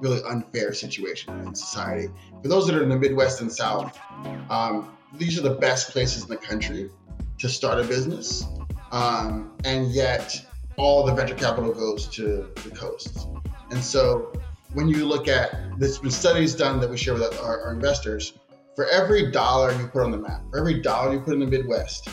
really 0.00 0.20
unfair 0.28 0.72
situations 0.72 1.46
in 1.46 1.54
society. 1.54 2.08
For 2.42 2.48
those 2.48 2.66
that 2.66 2.74
are 2.76 2.82
in 2.82 2.88
the 2.88 2.98
Midwest 2.98 3.40
and 3.40 3.52
South, 3.52 3.98
um, 4.50 4.96
these 5.14 5.38
are 5.38 5.42
the 5.42 5.54
best 5.54 5.90
places 5.90 6.24
in 6.24 6.28
the 6.28 6.36
country 6.36 6.90
to 7.38 7.48
start 7.48 7.78
a 7.78 7.84
business, 7.84 8.44
um, 8.94 9.50
and 9.64 9.90
yet 9.90 10.40
all 10.76 11.04
the 11.04 11.12
venture 11.12 11.34
capital 11.34 11.72
goes 11.72 12.06
to 12.08 12.48
the 12.62 12.70
coasts. 12.70 13.26
And 13.70 13.82
so, 13.82 14.32
when 14.72 14.88
you 14.88 15.04
look 15.04 15.26
at 15.26 15.78
there's 15.78 15.98
been 15.98 16.10
studies 16.10 16.54
done 16.54 16.80
that 16.80 16.88
we 16.88 16.96
share 16.96 17.14
with 17.14 17.40
our, 17.40 17.60
our 17.62 17.72
investors. 17.72 18.34
For 18.76 18.86
every 18.86 19.30
dollar 19.30 19.72
you 19.72 19.86
put 19.86 20.02
on 20.02 20.10
the 20.10 20.18
map, 20.18 20.42
for 20.50 20.58
every 20.58 20.80
dollar 20.80 21.12
you 21.12 21.20
put 21.20 21.34
in 21.34 21.40
the 21.40 21.46
Midwest, 21.46 22.08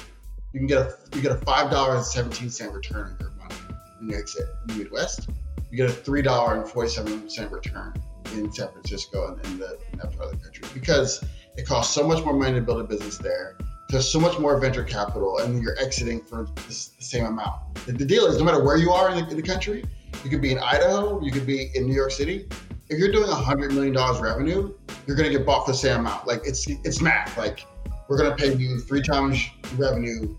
you 0.54 0.60
can 0.60 0.67
get 0.67 0.78
a 0.80 0.96
you 1.15 1.22
get 1.22 1.32
a 1.32 1.38
five 1.38 1.72
dollars 1.72 1.98
and 1.98 2.06
seventeen 2.06 2.50
cent 2.50 2.74
return 2.74 3.12
on 3.12 3.17
your 3.20 3.32
money 3.32 3.56
in 4.00 4.08
the 4.08 4.15
exit 4.15 4.48
in 4.67 4.76
the 4.78 4.84
Midwest. 4.84 5.30
You 5.72 5.78
get 5.78 5.89
a 5.89 5.94
three 5.94 6.22
dollar 6.22 6.60
and 6.60 6.67
forty 6.67 6.89
seven 6.89 7.30
cent 7.30 7.52
return 7.52 7.94
in 8.34 8.52
San 8.52 8.70
Francisco 8.70 9.34
and 9.34 9.46
in, 9.46 9.60
the, 9.60 9.78
in 9.91 10.00
that 10.00 10.15
part 10.15 10.32
of 10.32 10.32
the 10.32 10.38
country 10.38 10.67
because 10.74 11.24
it 11.58 11.65
costs 11.65 11.94
so 11.94 12.08
much 12.08 12.24
more 12.24 12.34
money 12.34 12.54
to 12.54 12.62
build 12.62 12.82
a 12.82 12.84
business 12.84 13.17
there. 13.17 13.56
There's 13.91 14.10
so 14.10 14.19
much 14.19 14.39
more 14.39 14.58
venture 14.58 14.84
capital, 14.84 15.39
and 15.39 15.62
you're 15.62 15.77
exiting 15.80 16.21
for 16.21 16.47
the, 16.56 16.73
same 16.73 17.25
amount. 17.25 17.75
The, 17.86 17.91
the, 17.91 18.06
deal 18.06 18.25
is, 18.25 18.38
no 18.38 18.45
matter 18.45 18.63
where 18.63 18.77
you 18.77 18.91
are 18.91 19.10
in 19.12 19.23
the, 19.23 19.30
in 19.30 19.36
the 19.36 19.43
country, 19.43 19.84
you 20.23 20.30
could 20.30 20.41
be 20.41 20.51
in 20.51 20.60
Idaho, 20.60 21.21
you 21.21 21.32
could 21.32 21.45
be 21.45 21.71
in 21.75 21.88
New 21.88 21.93
York 21.93 22.12
City. 22.12 22.47
If 22.89 22.97
you're 22.99 23.12
doing 23.12 23.30
a 23.30 23.36
hundred 23.36 23.73
million 23.73 23.93
dollars 23.93 24.21
revenue, 24.21 24.73
you're 25.06 25.15
going 25.17 25.30
to 25.30 25.38
get 25.38 25.45
bought 25.45 25.65
for 25.65 25.71
the 25.71 25.77
same 25.77 26.01
amount. 26.01 26.27
Like 26.27 26.41
it's 26.45 26.67
it's 26.67 27.01
math. 27.01 27.38
Like 27.38 27.65
we're 28.08 28.17
going 28.17 28.30
to 28.30 28.36
pay 28.36 28.54
you 28.56 28.80
three 28.80 29.01
times 29.01 29.45
revenue 29.77 30.36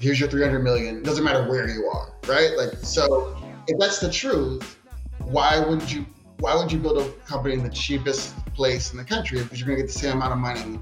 here's 0.00 0.20
your 0.20 0.28
300 0.28 0.60
million. 0.60 0.98
It 0.98 1.04
doesn't 1.04 1.24
matter 1.24 1.48
where 1.48 1.68
you 1.68 1.86
are, 1.86 2.12
right? 2.26 2.56
Like, 2.56 2.74
so 2.82 3.36
if 3.66 3.78
that's 3.78 4.00
the 4.00 4.10
truth, 4.10 4.78
why 5.18 5.58
would 5.58 5.90
you 5.90 6.06
why 6.38 6.54
would 6.54 6.70
you 6.70 6.78
build 6.78 6.98
a 6.98 7.10
company 7.26 7.54
in 7.54 7.62
the 7.62 7.70
cheapest 7.70 8.36
place 8.54 8.90
in 8.90 8.98
the 8.98 9.04
country 9.04 9.42
because 9.42 9.58
you're 9.58 9.66
going 9.66 9.78
to 9.78 9.82
get 9.82 9.92
the 9.92 9.98
same 9.98 10.16
amount 10.16 10.32
of 10.32 10.38
money 10.38 10.78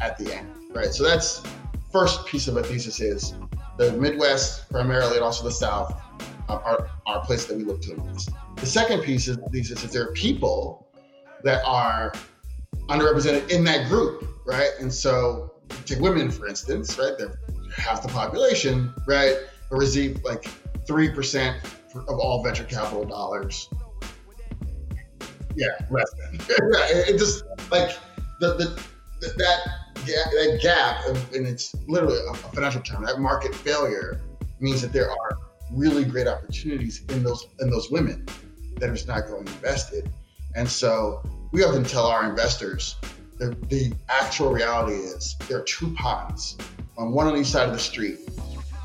at 0.00 0.16
the 0.16 0.34
end, 0.34 0.48
right? 0.76 0.92
So 0.94 1.02
that's 1.02 1.42
first 1.90 2.26
piece 2.26 2.48
of 2.48 2.56
a 2.56 2.62
thesis 2.62 3.00
is 3.00 3.34
the 3.78 3.92
Midwest 3.92 4.70
primarily 4.70 5.16
and 5.16 5.24
also 5.24 5.44
the 5.44 5.50
South 5.50 6.00
are, 6.48 6.88
are 7.06 7.24
places 7.24 7.46
that 7.46 7.56
we 7.56 7.64
look 7.64 7.82
to. 7.82 7.94
The 8.56 8.66
second 8.66 9.02
piece 9.02 9.28
of 9.28 9.38
the 9.38 9.48
thesis 9.50 9.82
is 9.84 9.92
there 9.92 10.08
are 10.08 10.12
people 10.12 10.86
that 11.42 11.62
are 11.64 12.12
underrepresented 12.88 13.50
in 13.50 13.64
that 13.64 13.88
group, 13.88 14.26
right? 14.46 14.70
And 14.80 14.92
so 14.92 15.52
take 15.84 16.00
women, 16.00 16.30
for 16.30 16.46
instance, 16.46 16.98
right? 16.98 17.12
They're 17.18 17.38
half 17.76 18.02
the 18.02 18.08
population, 18.08 18.92
right? 19.06 19.36
But 19.70 19.76
receive 19.76 20.22
like 20.22 20.44
3% 20.86 21.64
of 21.94 22.18
all 22.18 22.42
venture 22.42 22.64
capital 22.64 23.04
dollars. 23.04 23.68
Yeah, 25.56 25.68
less 25.90 26.12
than. 26.12 26.40
it 26.48 27.18
just 27.18 27.44
like 27.70 27.96
the, 28.40 28.54
the, 28.54 28.82
the 29.20 29.70
that 30.04 30.30
that 30.30 30.58
gap, 30.62 31.04
and 31.34 31.46
it's 31.46 31.74
literally 31.86 32.18
a 32.28 32.34
financial 32.34 32.80
term. 32.82 33.04
That 33.04 33.18
market 33.18 33.54
failure 33.54 34.20
means 34.60 34.82
that 34.82 34.92
there 34.92 35.10
are 35.10 35.38
really 35.72 36.04
great 36.04 36.26
opportunities 36.26 37.02
in 37.08 37.22
those 37.22 37.46
in 37.60 37.70
those 37.70 37.90
women 37.90 38.26
that 38.76 38.90
are 38.90 38.94
just 38.94 39.08
not 39.08 39.26
going 39.26 39.46
invested. 39.46 40.10
And 40.54 40.68
so 40.68 41.22
we 41.52 41.64
often 41.64 41.84
tell 41.84 42.06
our 42.06 42.28
investors 42.28 42.96
the, 43.38 43.56
the 43.68 43.92
actual 44.08 44.52
reality 44.52 44.96
is 44.96 45.36
there 45.48 45.58
are 45.58 45.64
two 45.64 45.92
ponds 45.94 46.56
on 46.96 47.12
one 47.12 47.26
on 47.26 47.36
each 47.36 47.48
side 47.48 47.68
of 47.68 47.74
the 47.74 47.80
street. 47.80 48.20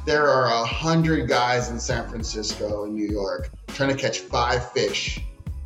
There 0.05 0.27
are 0.27 0.47
a 0.47 0.65
hundred 0.65 1.27
guys 1.27 1.69
in 1.69 1.79
San 1.79 2.09
Francisco 2.09 2.85
and 2.85 2.93
New 2.93 3.07
York 3.07 3.49
trying 3.67 3.89
to 3.89 3.95
catch 3.95 4.19
five 4.19 4.71
fish 4.71 5.19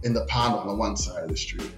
in 0.04 0.14
the 0.14 0.26
pond 0.26 0.56
on 0.56 0.68
the 0.68 0.76
one 0.76 0.96
side 0.96 1.24
of 1.24 1.30
the 1.30 1.38
street. 1.38 1.72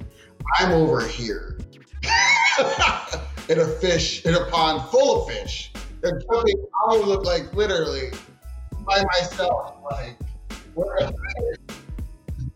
I'm 0.60 0.72
over 0.72 1.06
here 1.06 1.58
in 3.50 3.60
a 3.60 3.66
fish 3.66 4.26
in 4.26 4.36
a 4.36 4.46
pond 4.46 4.90
full 4.90 5.22
of 5.22 5.30
fish. 5.30 5.72
And 6.04 6.24
I 6.32 6.98
look 6.98 7.26
like 7.26 7.54
literally 7.54 8.12
by 8.86 9.04
myself, 9.04 9.76
like 9.84 10.18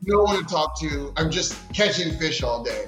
no 0.03 0.23
one 0.23 0.43
to 0.43 0.49
talk 0.49 0.79
to. 0.81 1.13
I'm 1.17 1.31
just 1.31 1.57
catching 1.73 2.17
fish 2.17 2.43
all 2.43 2.63
day. 2.63 2.87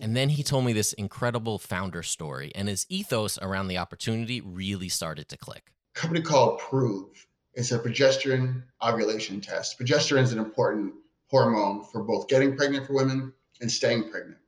And 0.00 0.16
then 0.16 0.28
he 0.28 0.42
told 0.42 0.64
me 0.64 0.72
this 0.72 0.92
incredible 0.94 1.58
founder 1.58 2.02
story, 2.02 2.52
and 2.54 2.68
his 2.68 2.86
ethos 2.88 3.38
around 3.38 3.68
the 3.68 3.78
opportunity 3.78 4.40
really 4.40 4.88
started 4.88 5.28
to 5.30 5.38
click. 5.38 5.72
A 5.96 5.98
company 5.98 6.20
called 6.20 6.60
Proov. 6.60 7.08
It's 7.54 7.72
a 7.72 7.78
progesterone 7.78 8.62
ovulation 8.82 9.40
test. 9.40 9.78
Progesterone 9.78 10.22
is 10.22 10.32
an 10.32 10.38
important 10.38 10.92
hormone 11.28 11.84
for 11.84 12.02
both 12.04 12.28
getting 12.28 12.56
pregnant 12.56 12.86
for 12.86 12.92
women 12.92 13.32
and 13.60 13.70
staying 13.72 14.10
pregnant. 14.10 14.38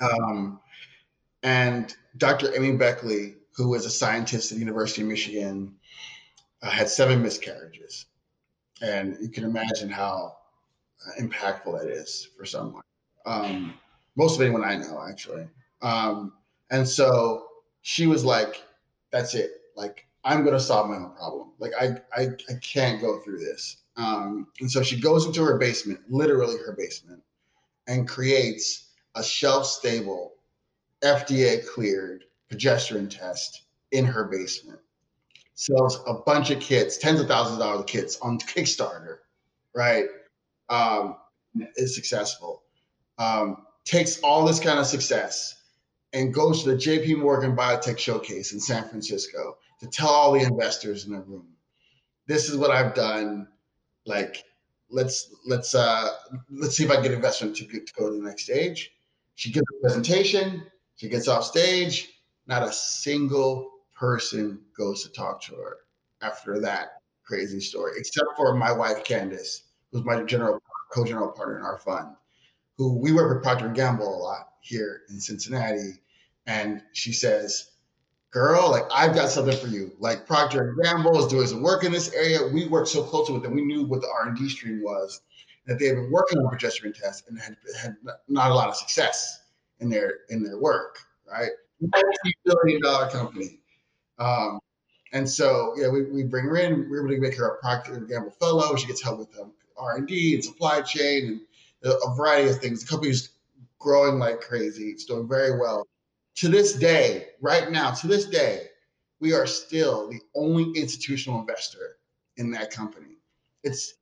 Um, 0.00 0.60
and 1.44 1.94
Dr. 2.16 2.54
Amy 2.56 2.72
Beckley, 2.72 3.36
who 3.54 3.68
was 3.68 3.84
a 3.84 3.90
scientist 3.90 4.50
at 4.50 4.56
the 4.56 4.60
University 4.60 5.02
of 5.02 5.08
Michigan, 5.08 5.76
uh, 6.62 6.70
had 6.70 6.88
seven 6.88 7.22
miscarriages. 7.22 8.06
And 8.82 9.16
you 9.20 9.28
can 9.28 9.44
imagine 9.44 9.90
how 9.90 10.36
uh, 11.06 11.20
impactful 11.22 11.78
that 11.78 11.88
is 11.88 12.30
for 12.36 12.46
someone. 12.46 12.82
Um, 13.26 13.74
most 14.16 14.36
of 14.36 14.42
anyone 14.42 14.64
I 14.64 14.76
know, 14.76 15.04
actually. 15.08 15.46
Um, 15.82 16.32
and 16.70 16.88
so 16.88 17.46
she 17.82 18.06
was 18.06 18.24
like, 18.24 18.64
"That's 19.12 19.34
it. 19.34 19.50
Like, 19.76 20.06
I'm 20.24 20.42
going 20.42 20.54
to 20.54 20.60
solve 20.60 20.88
my 20.88 20.96
own 20.96 21.14
problem. 21.14 21.52
Like, 21.58 21.72
I, 21.78 21.98
I, 22.14 22.28
I 22.48 22.54
can't 22.62 23.00
go 23.00 23.20
through 23.20 23.38
this." 23.38 23.82
Um, 23.96 24.48
and 24.60 24.70
so 24.70 24.82
she 24.82 24.98
goes 24.98 25.26
into 25.26 25.44
her 25.44 25.58
basement, 25.58 26.00
literally 26.08 26.56
her 26.56 26.72
basement, 26.72 27.22
and 27.86 28.08
creates 28.08 28.92
a 29.14 29.22
shelf-stable, 31.04 31.40
FDA-cleared 31.40 32.24
progesterone 32.50 33.10
test 33.10 33.62
in 33.92 34.04
her 34.04 34.24
basement. 34.24 34.80
Sells 35.54 36.00
a 36.06 36.14
bunch 36.14 36.50
of 36.50 36.60
kits, 36.60 36.96
tens 36.96 37.20
of 37.20 37.28
thousands 37.28 37.58
of 37.58 37.60
dollars 37.60 37.80
of 37.80 37.86
kits 37.86 38.18
on 38.20 38.38
Kickstarter, 38.38 39.18
right? 39.74 40.06
Um, 40.68 41.16
is 41.76 41.94
successful. 41.94 42.62
Um, 43.18 43.58
takes 43.84 44.18
all 44.20 44.44
this 44.44 44.58
kind 44.58 44.78
of 44.78 44.86
success 44.86 45.62
and 46.12 46.34
goes 46.34 46.64
to 46.64 46.70
the 46.70 46.76
JP 46.76 47.18
Morgan 47.18 47.54
Biotech 47.54 47.98
Showcase 47.98 48.52
in 48.52 48.58
San 48.58 48.88
Francisco 48.88 49.56
to 49.80 49.86
tell 49.86 50.08
all 50.08 50.32
the 50.32 50.40
investors 50.40 51.06
in 51.06 51.12
the 51.12 51.20
room, 51.20 51.48
this 52.26 52.48
is 52.48 52.56
what 52.56 52.70
I've 52.70 52.94
done. 52.94 53.46
Like, 54.06 54.44
let's 54.90 55.34
let's 55.46 55.74
uh 55.74 56.10
let's 56.50 56.76
see 56.76 56.84
if 56.84 56.90
I 56.90 57.00
get 57.00 57.12
investment 57.12 57.56
to, 57.56 57.66
to 57.66 57.92
go 57.96 58.10
to 58.10 58.16
the 58.16 58.22
next 58.22 58.44
stage. 58.44 58.90
She 59.36 59.50
gives 59.50 59.66
a 59.76 59.80
presentation, 59.80 60.64
she 60.96 61.08
gets 61.08 61.28
off 61.28 61.44
stage, 61.44 62.10
not 62.46 62.62
a 62.62 62.72
single 62.72 63.70
person 63.94 64.60
goes 64.76 65.02
to 65.02 65.12
talk 65.12 65.40
to 65.42 65.54
her 65.54 65.78
after 66.22 66.60
that 66.60 67.00
crazy 67.24 67.60
story, 67.60 67.92
except 67.96 68.26
for 68.36 68.54
my 68.54 68.72
wife 68.72 69.04
Candace, 69.04 69.62
who's 69.90 70.04
my 70.04 70.22
general 70.22 70.60
co-general 70.92 71.32
partner 71.32 71.58
in 71.58 71.64
our 71.64 71.78
fund 71.78 72.14
who 72.76 72.98
we 72.98 73.12
work 73.12 73.32
with 73.32 73.42
Procter 73.42 73.66
and 73.66 73.74
Gamble 73.74 74.08
a 74.08 74.18
lot 74.18 74.48
here 74.60 75.02
in 75.08 75.20
Cincinnati, 75.20 76.00
and 76.46 76.82
she 76.92 77.12
says, 77.12 77.70
"Girl, 78.30 78.70
like 78.70 78.84
I've 78.92 79.14
got 79.14 79.30
something 79.30 79.56
for 79.56 79.68
you. 79.68 79.92
Like 79.98 80.26
Procter 80.26 80.70
and 80.70 80.82
Gamble 80.82 81.18
is 81.18 81.30
doing 81.30 81.46
some 81.46 81.62
work 81.62 81.84
in 81.84 81.92
this 81.92 82.12
area. 82.12 82.46
We 82.52 82.66
worked 82.66 82.88
so 82.88 83.02
closely 83.02 83.34
with 83.34 83.42
them. 83.42 83.54
We 83.54 83.64
knew 83.64 83.84
what 83.84 84.00
the 84.00 84.08
R 84.08 84.28
and 84.28 84.36
D 84.36 84.48
stream 84.48 84.82
was. 84.82 85.20
That 85.66 85.78
they 85.78 85.86
had 85.86 85.96
been 85.96 86.10
working 86.10 86.38
on 86.38 86.52
progesterone 86.52 86.94
tests 86.94 87.26
and 87.28 87.38
had 87.38 87.56
had 87.80 87.96
not 88.28 88.50
a 88.50 88.54
lot 88.54 88.68
of 88.68 88.76
success 88.76 89.43
in 89.80 89.88
their 89.88 90.20
in 90.30 90.42
their 90.42 90.58
work. 90.58 90.98
Right, 91.30 91.50
multi 91.80 92.34
billion 92.44 92.82
dollar 92.82 93.10
company." 93.10 93.60
Um, 94.18 94.60
and 95.12 95.28
so, 95.28 95.74
yeah, 95.76 95.88
we, 95.88 96.02
we 96.02 96.24
bring 96.24 96.44
her 96.46 96.56
in. 96.56 96.90
We're 96.90 97.06
able 97.06 97.14
to 97.14 97.20
make 97.20 97.36
her 97.36 97.46
a 97.46 97.58
Procter 97.60 97.94
and 97.94 98.08
Gamble 98.08 98.32
fellow. 98.32 98.74
She 98.74 98.88
gets 98.88 99.00
help 99.00 99.20
with 99.20 99.40
um, 99.40 99.52
R 99.76 99.96
and 99.96 100.08
D 100.08 100.34
and 100.34 100.44
supply 100.44 100.80
chain 100.82 101.40
and 101.82 101.92
a 101.92 102.14
variety 102.16 102.50
of 102.50 102.58
things. 102.58 102.82
The 102.82 102.90
company's 102.90 103.30
growing 103.78 104.18
like 104.18 104.40
crazy. 104.40 104.90
It's 104.90 105.04
doing 105.04 105.28
very 105.28 105.58
well. 105.58 105.86
To 106.36 106.48
this 106.48 106.72
day, 106.72 107.28
right 107.40 107.70
now, 107.70 107.92
to 107.92 108.08
this 108.08 108.24
day, 108.24 108.66
we 109.20 109.32
are 109.32 109.46
still 109.46 110.10
the 110.10 110.20
only 110.34 110.72
institutional 110.78 111.38
investor 111.40 111.98
in 112.36 112.50
that 112.50 112.72
company. 112.72 113.18
It's 113.62 113.94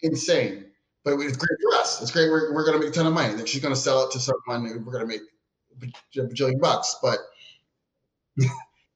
insane, 0.00 0.67
but 1.16 1.26
it's 1.26 1.36
great 1.36 1.58
for 1.62 1.78
us. 1.78 2.02
It's 2.02 2.10
great. 2.10 2.30
We're, 2.30 2.52
we're 2.52 2.64
going 2.64 2.78
to 2.78 2.84
make 2.84 2.94
a 2.94 2.96
ton 2.96 3.06
of 3.06 3.12
money. 3.12 3.34
Like 3.34 3.46
she's 3.46 3.62
going 3.62 3.74
to 3.74 3.80
sell 3.80 4.06
it 4.06 4.12
to 4.12 4.20
someone 4.20 4.84
we're 4.84 4.92
going 4.92 5.06
to 5.06 5.06
make 5.06 5.22
a 6.16 6.26
bajillion 6.26 6.60
bucks. 6.60 6.96
But 7.02 7.18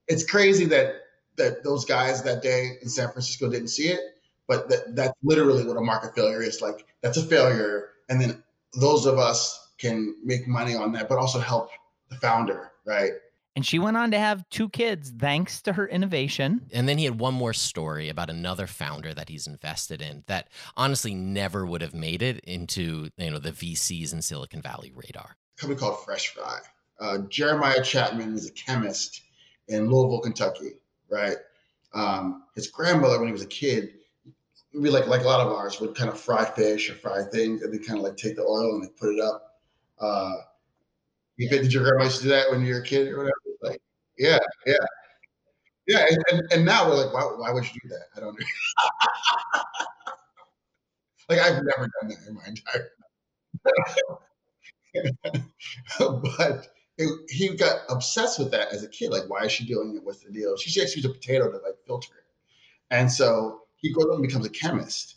it's 0.09 0.25
crazy 0.25 0.67
that 0.67 0.97
that 1.37 1.65
those 1.65 1.85
guys 1.85 2.23
that 2.23 2.43
day 2.43 2.79
in 2.83 2.89
San 2.89 3.09
Francisco 3.11 3.49
didn't 3.49 3.69
see 3.69 3.89
it. 3.89 4.01
But 4.49 4.69
that, 4.69 4.97
that's 4.97 5.15
literally 5.23 5.65
what 5.65 5.77
a 5.77 5.81
market 5.81 6.15
failure 6.15 6.43
is. 6.43 6.61
Like 6.61 6.85
that's 7.01 7.17
a 7.17 7.23
failure 7.25 7.91
and 8.09 8.21
then 8.21 8.43
those 8.79 9.07
of 9.07 9.19
us 9.19 9.71
can 9.79 10.15
make 10.23 10.47
money 10.47 10.75
on 10.75 10.93
that, 10.93 11.09
but 11.09 11.19
also 11.19 11.39
help 11.39 11.71
the 12.11 12.17
founder, 12.17 12.73
right? 12.85 13.13
And 13.55 13.67
she 13.67 13.79
went 13.79 13.97
on 13.97 14.11
to 14.13 14.19
have 14.19 14.49
two 14.49 14.69
kids 14.69 15.13
thanks 15.17 15.61
to 15.63 15.75
her 15.75 15.87
innovation. 15.87 16.63
And 16.73 16.89
then 16.89 16.97
he 16.97 17.05
had 17.05 17.21
one 17.21 17.35
more 17.35 17.53
story 17.53 18.09
about 18.09 18.31
another 18.31 18.67
founder 18.67 19.13
that 19.13 19.29
he's 19.29 19.47
invested 19.47 20.01
in 20.01 20.25
that 20.27 20.49
honestly 20.77 21.15
never 21.15 21.67
would 21.67 21.83
have 21.83 21.95
made 21.95 22.23
it 22.23 22.41
into 22.41 23.11
you 23.17 23.31
know 23.31 23.39
the 23.39 23.53
VCs 23.53 24.13
in 24.13 24.23
Silicon 24.23 24.63
Valley 24.63 24.93
radar. 24.95 25.37
A 25.59 25.61
company 25.61 25.79
called 25.79 26.03
Fresh 26.05 26.29
Fry. 26.29 26.61
Uh, 26.99 27.19
Jeremiah 27.29 27.83
Chapman 27.83 28.35
is 28.35 28.49
a 28.49 28.53
chemist 28.53 29.23
in 29.69 29.91
Louisville, 29.91 30.21
Kentucky, 30.21 30.73
right? 31.11 31.37
Um, 31.95 32.45
his 32.55 32.69
grandmother, 32.69 33.19
when 33.19 33.29
he 33.29 33.33
was 33.33 33.43
a 33.43 33.47
kid, 33.47 33.95
we 34.75 34.89
like 34.89 35.07
like 35.09 35.23
a 35.23 35.25
lot 35.25 35.41
of 35.41 35.53
ours 35.53 35.81
would 35.81 35.95
kind 35.95 36.09
of 36.09 36.19
fry 36.19 36.45
fish 36.45 36.89
or 36.89 36.95
fry 36.95 37.23
things, 37.25 37.63
and 37.63 37.73
they 37.73 37.79
kind 37.79 37.99
of 37.99 38.05
like 38.05 38.17
take 38.17 38.37
the 38.37 38.43
oil 38.43 38.75
and 38.75 38.85
they 38.85 38.89
put 38.89 39.15
it 39.15 39.21
up. 39.21 39.59
Uh, 39.99 40.33
you 41.37 41.49
did 41.49 41.73
your 41.73 41.85
grandma 41.85 42.05
used 42.05 42.19
to 42.19 42.23
do 42.25 42.29
that 42.31 42.51
when 42.51 42.65
you 42.65 42.75
were 42.75 42.81
a 42.81 42.85
kid 42.85 43.09
or 43.09 43.19
whatever? 43.19 43.33
Yeah, 44.23 44.39
yeah, 44.67 44.77
yeah. 45.87 46.07
And, 46.09 46.19
and, 46.31 46.53
and 46.53 46.65
now 46.65 46.89
we're 46.89 47.05
like, 47.05 47.13
why, 47.13 47.23
why 47.37 47.53
would 47.53 47.65
you 47.65 47.81
do 47.83 47.89
that? 47.89 48.07
I 48.17 48.21
don't 48.21 48.39
know. 48.39 48.47
like 51.29 51.39
I've 51.39 51.63
never 51.65 51.89
done 52.01 52.09
that 52.11 52.19
in 52.29 52.35
my 52.35 52.43
entire. 52.47 52.91
Life. 53.65 53.97
But 55.99 56.69
it, 56.99 57.31
he 57.31 57.57
got 57.57 57.81
obsessed 57.89 58.39
with 58.39 58.51
that 58.51 58.73
as 58.73 58.83
a 58.83 58.89
kid. 58.89 59.11
Like, 59.11 59.29
why 59.29 59.45
is 59.45 59.53
she 59.53 59.65
doing 59.67 59.95
it? 59.97 60.05
What's 60.05 60.21
the 60.21 60.31
deal? 60.31 60.57
She 60.57 60.81
actually 60.81 61.03
used 61.03 61.11
a 61.11 61.15
potato 61.15 61.51
to 61.51 61.59
like 61.59 61.77
filter 61.87 62.13
it, 62.19 62.25
and 62.95 63.11
so 63.11 63.63
he 63.77 63.93
grows 63.93 64.09
up 64.09 64.15
and 64.19 64.27
becomes 64.27 64.47
a 64.47 64.51
chemist 64.51 65.17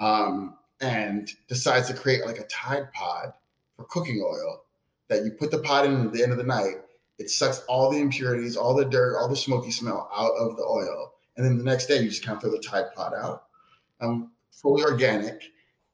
um, 0.00 0.56
and 0.80 1.30
decides 1.48 1.88
to 1.88 1.94
create 1.94 2.26
like 2.26 2.38
a 2.38 2.46
Tide 2.46 2.92
Pod 2.92 3.32
for 3.76 3.84
cooking 3.86 4.22
oil 4.24 4.64
that 5.08 5.24
you 5.24 5.32
put 5.32 5.50
the 5.50 5.58
pot 5.58 5.86
in 5.86 6.06
at 6.06 6.12
the 6.12 6.22
end 6.22 6.32
of 6.32 6.38
the 6.38 6.44
night. 6.44 6.76
It 7.18 7.30
sucks 7.30 7.60
all 7.68 7.90
the 7.90 7.98
impurities, 7.98 8.56
all 8.56 8.74
the 8.74 8.84
dirt, 8.84 9.16
all 9.18 9.28
the 9.28 9.36
smoky 9.36 9.70
smell 9.70 10.10
out 10.14 10.32
of 10.38 10.56
the 10.56 10.64
oil. 10.64 11.14
And 11.36 11.44
then 11.44 11.58
the 11.58 11.64
next 11.64 11.86
day, 11.86 12.00
you 12.02 12.08
just 12.08 12.24
kind 12.24 12.36
of 12.36 12.42
throw 12.42 12.50
the 12.50 12.58
Tide 12.58 12.94
Pod 12.94 13.14
out. 13.14 13.44
Um, 14.00 14.32
fully 14.50 14.82
organic. 14.82 15.42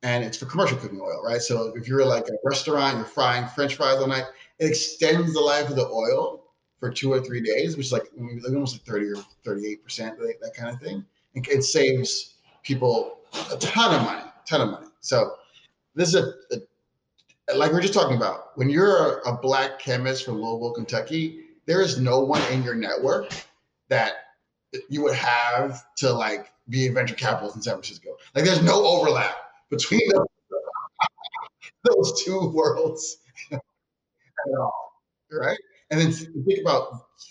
and 0.02 0.24
it's 0.24 0.36
for 0.36 0.46
commercial 0.46 0.76
cooking 0.76 1.00
oil, 1.00 1.22
right? 1.24 1.40
So 1.40 1.72
if 1.76 1.86
you're 1.86 2.04
like 2.04 2.28
a 2.28 2.32
restaurant, 2.44 2.96
you're 2.96 3.06
frying 3.06 3.46
French 3.48 3.76
fries 3.76 3.98
all 3.98 4.08
night, 4.08 4.24
it 4.58 4.66
extends 4.66 5.32
the 5.32 5.40
life 5.40 5.68
of 5.68 5.76
the 5.76 5.86
oil 5.86 6.44
for 6.80 6.90
two 6.90 7.12
or 7.12 7.20
three 7.20 7.40
days, 7.40 7.76
which 7.76 7.86
is 7.86 7.92
like 7.92 8.10
almost 8.44 8.74
like 8.74 8.82
30 8.82 9.06
or 9.12 9.24
38 9.44 9.84
percent, 9.84 10.18
that 10.18 10.54
kind 10.56 10.74
of 10.74 10.80
thing. 10.80 11.04
And 11.34 11.46
it 11.46 11.62
saves 11.62 12.34
people 12.64 13.18
a 13.52 13.56
ton 13.58 13.94
of 13.94 14.02
money, 14.02 14.24
ton 14.44 14.60
of 14.62 14.70
money. 14.70 14.88
So 15.00 15.34
this 15.94 16.08
is 16.08 16.16
a, 16.16 16.54
a 16.54 16.58
like 17.54 17.72
we 17.72 17.78
are 17.78 17.82
just 17.82 17.94
talking 17.94 18.16
about. 18.16 18.56
When 18.56 18.70
you're 18.70 19.20
a, 19.20 19.32
a 19.32 19.38
black 19.40 19.78
chemist 19.78 20.24
from 20.24 20.34
Louisville, 20.34 20.72
Kentucky, 20.72 21.40
there 21.66 21.80
is 21.80 22.00
no 22.00 22.20
one 22.20 22.42
in 22.52 22.62
your 22.62 22.74
network 22.74 23.32
that 23.88 24.12
you 24.88 25.02
would 25.02 25.14
have 25.14 25.82
to 25.96 26.12
like 26.12 26.52
be 26.68 26.86
a 26.86 26.92
venture 26.92 27.14
capitalist 27.14 27.56
in 27.56 27.62
San 27.62 27.74
Francisco. 27.74 28.10
Like 28.34 28.44
there's 28.44 28.62
no 28.62 28.84
overlap 28.84 29.36
between 29.70 30.08
those, 30.12 30.26
those 31.84 32.24
two 32.24 32.50
worlds 32.54 33.18
at 33.52 33.60
all, 34.58 34.92
right? 35.30 35.58
And 35.90 36.00
then 36.00 36.12
think 36.12 36.60
about 36.62 36.88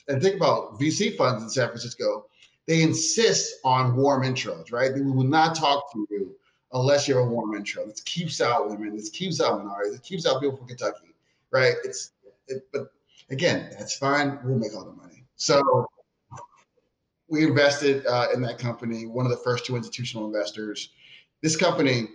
and 0.07 0.21
think 0.21 0.35
about 0.35 0.79
VC 0.79 1.17
funds 1.17 1.43
in 1.43 1.49
San 1.49 1.67
Francisco. 1.69 2.25
They 2.67 2.83
insist 2.83 3.55
on 3.65 3.95
warm 3.95 4.23
intros, 4.23 4.71
right? 4.71 4.93
They 4.93 5.01
will 5.01 5.23
not 5.23 5.55
talk 5.55 5.91
to 5.93 6.07
you 6.11 6.35
unless 6.73 7.07
you 7.07 7.17
have 7.17 7.25
a 7.25 7.29
warm 7.29 7.55
intro. 7.55 7.85
This 7.85 8.01
keeps 8.01 8.41
out 8.41 8.69
women. 8.69 8.95
This 8.95 9.09
keeps 9.09 9.41
out 9.41 9.59
minorities. 9.59 9.95
It 9.95 10.03
keeps 10.03 10.25
out 10.25 10.41
people 10.41 10.57
from 10.57 10.67
Kentucky, 10.67 11.13
right? 11.51 11.73
It's 11.83 12.11
it, 12.47 12.67
but 12.71 12.91
again, 13.29 13.69
that's 13.77 13.95
fine. 13.95 14.39
We'll 14.43 14.57
make 14.57 14.75
all 14.75 14.85
the 14.85 14.91
money. 14.91 15.23
So 15.35 15.87
we 17.27 17.43
invested 17.43 18.05
uh, 18.05 18.27
in 18.33 18.41
that 18.41 18.59
company. 18.59 19.05
One 19.05 19.25
of 19.25 19.31
the 19.31 19.37
first 19.37 19.65
two 19.65 19.75
institutional 19.75 20.25
investors. 20.27 20.89
This 21.41 21.55
company, 21.55 22.09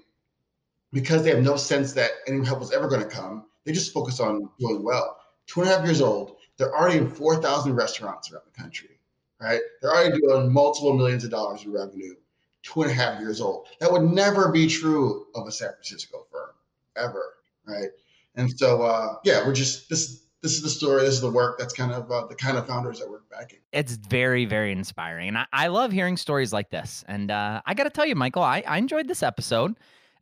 because 0.93 1.25
they 1.25 1.31
have 1.31 1.43
no 1.43 1.57
sense 1.57 1.93
that 1.95 2.11
any 2.27 2.45
help 2.45 2.61
was 2.61 2.73
ever 2.73 2.89
going 2.89 3.03
to 3.03 3.09
come, 3.09 3.47
they 3.65 3.73
just 3.73 3.93
focus 3.93 4.21
on 4.21 4.49
doing 4.61 4.85
well. 4.85 5.19
Two 5.47 5.63
and 5.63 5.71
a 5.71 5.77
half 5.77 5.85
years 5.85 6.01
old, 6.01 6.37
they're 6.57 6.75
already 6.75 6.99
in 6.99 7.11
4,000 7.11 7.75
restaurants 7.75 8.31
around 8.31 8.43
the 8.47 8.63
country, 8.63 9.01
right? 9.41 9.61
They're 9.81 9.91
already 9.91 10.21
doing 10.21 10.53
multiple 10.53 10.93
millions 10.93 11.25
of 11.25 11.31
dollars 11.31 11.65
in 11.65 11.73
revenue. 11.73 12.15
Two 12.67 12.83
and 12.83 12.91
a 12.91 12.95
half 12.95 13.21
years 13.21 13.41
old. 13.41 13.69
That 13.79 13.93
would 13.93 14.03
never 14.03 14.51
be 14.51 14.67
true 14.67 15.27
of 15.37 15.47
a 15.47 15.53
San 15.53 15.71
Francisco 15.71 16.27
firm, 16.33 16.51
ever, 16.97 17.35
right? 17.65 17.91
And 18.35 18.51
so, 18.59 18.83
uh, 18.83 19.15
yeah, 19.23 19.47
we're 19.47 19.55
just 19.55 19.89
this 19.89 20.27
this 20.43 20.57
is 20.57 20.63
the 20.63 20.71
story, 20.71 21.03
this 21.03 21.15
is 21.15 21.21
the 21.21 21.31
work. 21.31 21.59
That's 21.59 21.73
kind 21.73 21.93
of 21.93 22.11
uh, 22.11 22.27
the 22.27 22.35
kind 22.35 22.57
of 22.57 22.67
founders 22.67 22.99
that 22.99 23.09
we're 23.09 23.21
backing. 23.31 23.61
It's 23.73 23.97
very, 23.97 24.45
very 24.45 24.73
inspiring. 24.73 25.29
And 25.29 25.39
I, 25.39 25.47
I 25.53 25.67
love 25.69 25.93
hearing 25.93 26.17
stories 26.17 26.53
like 26.53 26.71
this. 26.71 27.05
And 27.09 27.31
uh, 27.31 27.63
I 27.67 27.75
got 27.75 27.85
to 27.85 27.91
tell 27.91 28.07
you, 28.07 28.15
Michael, 28.15 28.43
I, 28.43 28.63
I 28.67 28.79
enjoyed 28.79 29.09
this 29.09 29.23
episode. 29.23 29.77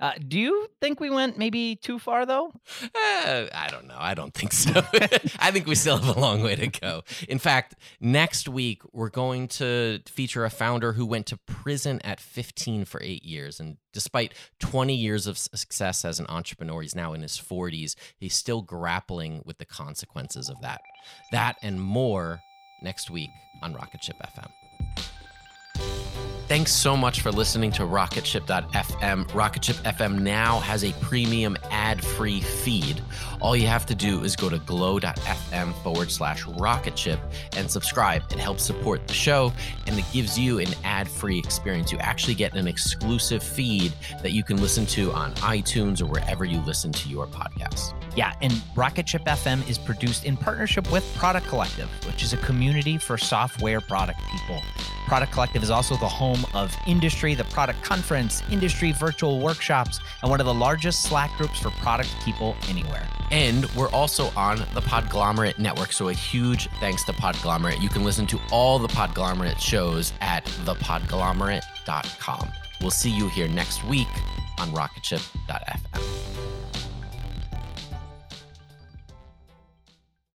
Uh, 0.05 0.13
do 0.29 0.39
you 0.39 0.69
think 0.83 1.01
we 1.01 1.09
went 1.09 1.39
maybe 1.39 1.77
too 1.77 1.99
far 1.99 2.27
though? 2.27 2.53
Uh, 2.83 3.47
I 3.55 3.69
don't 3.71 3.87
know. 3.87 3.97
I 3.99 4.13
don't 4.13 4.35
think 4.35 4.53
so. 4.53 4.71
I 5.39 5.51
think 5.51 5.67
we 5.67 5.75
still 5.75 5.97
have 5.97 6.15
a 6.15 6.21
long 6.21 6.43
way 6.43 6.57
to 6.57 6.67
go. 6.67 7.05
In 7.27 7.39
fact, 7.39 7.77
next 8.03 8.47
week 8.47 8.83
we're 8.93 9.09
going 9.09 9.49
to 9.49 10.01
feature 10.05 10.45
a 10.45 10.51
founder 10.51 10.93
who 10.93 11.07
went 11.07 11.25
to 11.29 11.39
prison 11.39 12.03
at 12.05 12.21
15 12.21 12.85
for 12.85 13.01
eight 13.03 13.25
years. 13.25 13.59
And 13.59 13.79
despite 13.95 14.35
20 14.59 14.95
years 14.95 15.27
of 15.27 15.39
success 15.39 16.05
as 16.05 16.21
an 16.21 16.27
entrepreneur, 16.29 16.83
he's 16.83 16.95
now 16.95 17.15
in 17.15 17.23
his 17.23 17.41
40s. 17.41 17.95
He's 18.19 18.35
still 18.35 18.61
grappling 18.61 19.41
with 19.47 19.57
the 19.57 19.65
consequences 19.65 20.51
of 20.51 20.61
that. 20.61 20.83
That 21.33 21.57
and 21.63 21.81
more 21.81 22.41
next 22.83 23.11
week 23.11 23.31
on 23.63 23.73
Rocketship 23.73 24.17
FM. 24.19 24.51
Thanks 26.55 26.71
so 26.71 26.97
much 26.97 27.21
for 27.21 27.33
listening 27.33 27.73
to 27.73 27.83
Rocketship.fm. 27.83 29.35
Rocketship 29.35 29.75
FM 29.79 30.21
now 30.21 30.61
has 30.61 30.85
a 30.85 30.93
premium 31.01 31.57
ad 31.73 32.01
free 32.05 32.41
feed. 32.41 33.03
All 33.41 33.57
you 33.57 33.67
have 33.67 33.85
to 33.87 33.95
do 33.97 34.23
is 34.23 34.37
go 34.37 34.49
to 34.49 34.59
glow.fm 34.59 35.75
forward 35.83 36.13
slash 36.13 36.47
rocketship 36.47 37.19
and 37.57 37.69
subscribe. 37.69 38.23
It 38.31 38.39
helps 38.39 38.63
support 38.63 39.05
the 39.09 39.15
show 39.15 39.53
and 39.89 39.99
it 39.99 40.05
gives 40.13 40.39
you 40.39 40.61
an 40.61 40.69
ad 40.85 41.09
free 41.09 41.41
experience. 41.41 41.91
You 41.91 41.99
actually 41.99 42.37
get 42.37 42.55
an 42.55 42.69
exclusive 42.69 43.43
feed 43.43 43.93
that 44.23 44.31
you 44.31 44.45
can 44.45 44.59
listen 44.59 44.87
to 44.87 45.11
on 45.11 45.35
iTunes 45.35 46.01
or 46.01 46.07
wherever 46.07 46.45
you 46.45 46.61
listen 46.61 46.93
to 46.93 47.09
your 47.09 47.27
podcasts. 47.27 47.95
Yeah, 48.17 48.33
and 48.43 48.53
Rocketship 48.77 49.25
FM 49.25 49.69
is 49.69 49.77
produced 49.77 50.25
in 50.25 50.37
partnership 50.37 50.89
with 50.93 51.05
Product 51.17 51.49
Collective, 51.49 51.89
which 52.07 52.23
is 52.23 52.33
a 52.33 52.37
community 52.37 52.97
for 52.97 53.19
software 53.19 53.81
product 53.81 54.21
people. 54.31 54.63
Product 55.07 55.33
Collective 55.33 55.63
is 55.63 55.71
also 55.71 55.97
the 55.97 56.09
home 56.09 56.45
of 56.55 56.75
Industry, 56.87 57.35
the 57.35 57.45
product 57.45 57.83
conference, 57.83 58.43
industry 58.51 58.93
virtual 58.93 59.41
workshops, 59.41 60.01
and 60.23 60.31
one 60.31 60.41
of 60.41 60.47
the 60.47 60.55
largest 60.55 61.03
Slack 61.03 61.31
groups 61.37 61.61
for 61.61 61.71
product 61.71 62.15
people 62.25 62.57
anywhere. 62.69 63.09
And 63.31 63.67
we're 63.75 63.91
also 63.91 64.31
on 64.37 64.59
the 64.75 64.81
Podglomerate 64.81 65.59
Network. 65.59 65.93
So 65.93 66.09
a 66.09 66.13
huge 66.13 66.69
thanks 66.81 67.05
to 67.05 67.13
Podglomerate. 67.13 67.83
You 67.83 67.89
can 67.89 68.05
listen 68.05 68.27
to 68.29 68.41
all 68.51 68.79
the 68.79 68.89
Podglomerate 68.89 69.59
shows 69.59 70.13
at 70.21 70.45
thepodglomerate.com. 70.45 72.53
We'll 72.81 72.91
see 72.91 73.11
you 73.11 73.29
here 73.29 73.49
next 73.49 73.85
week 73.85 74.09
on 74.59 74.71
rocketship.fm. 74.71 76.54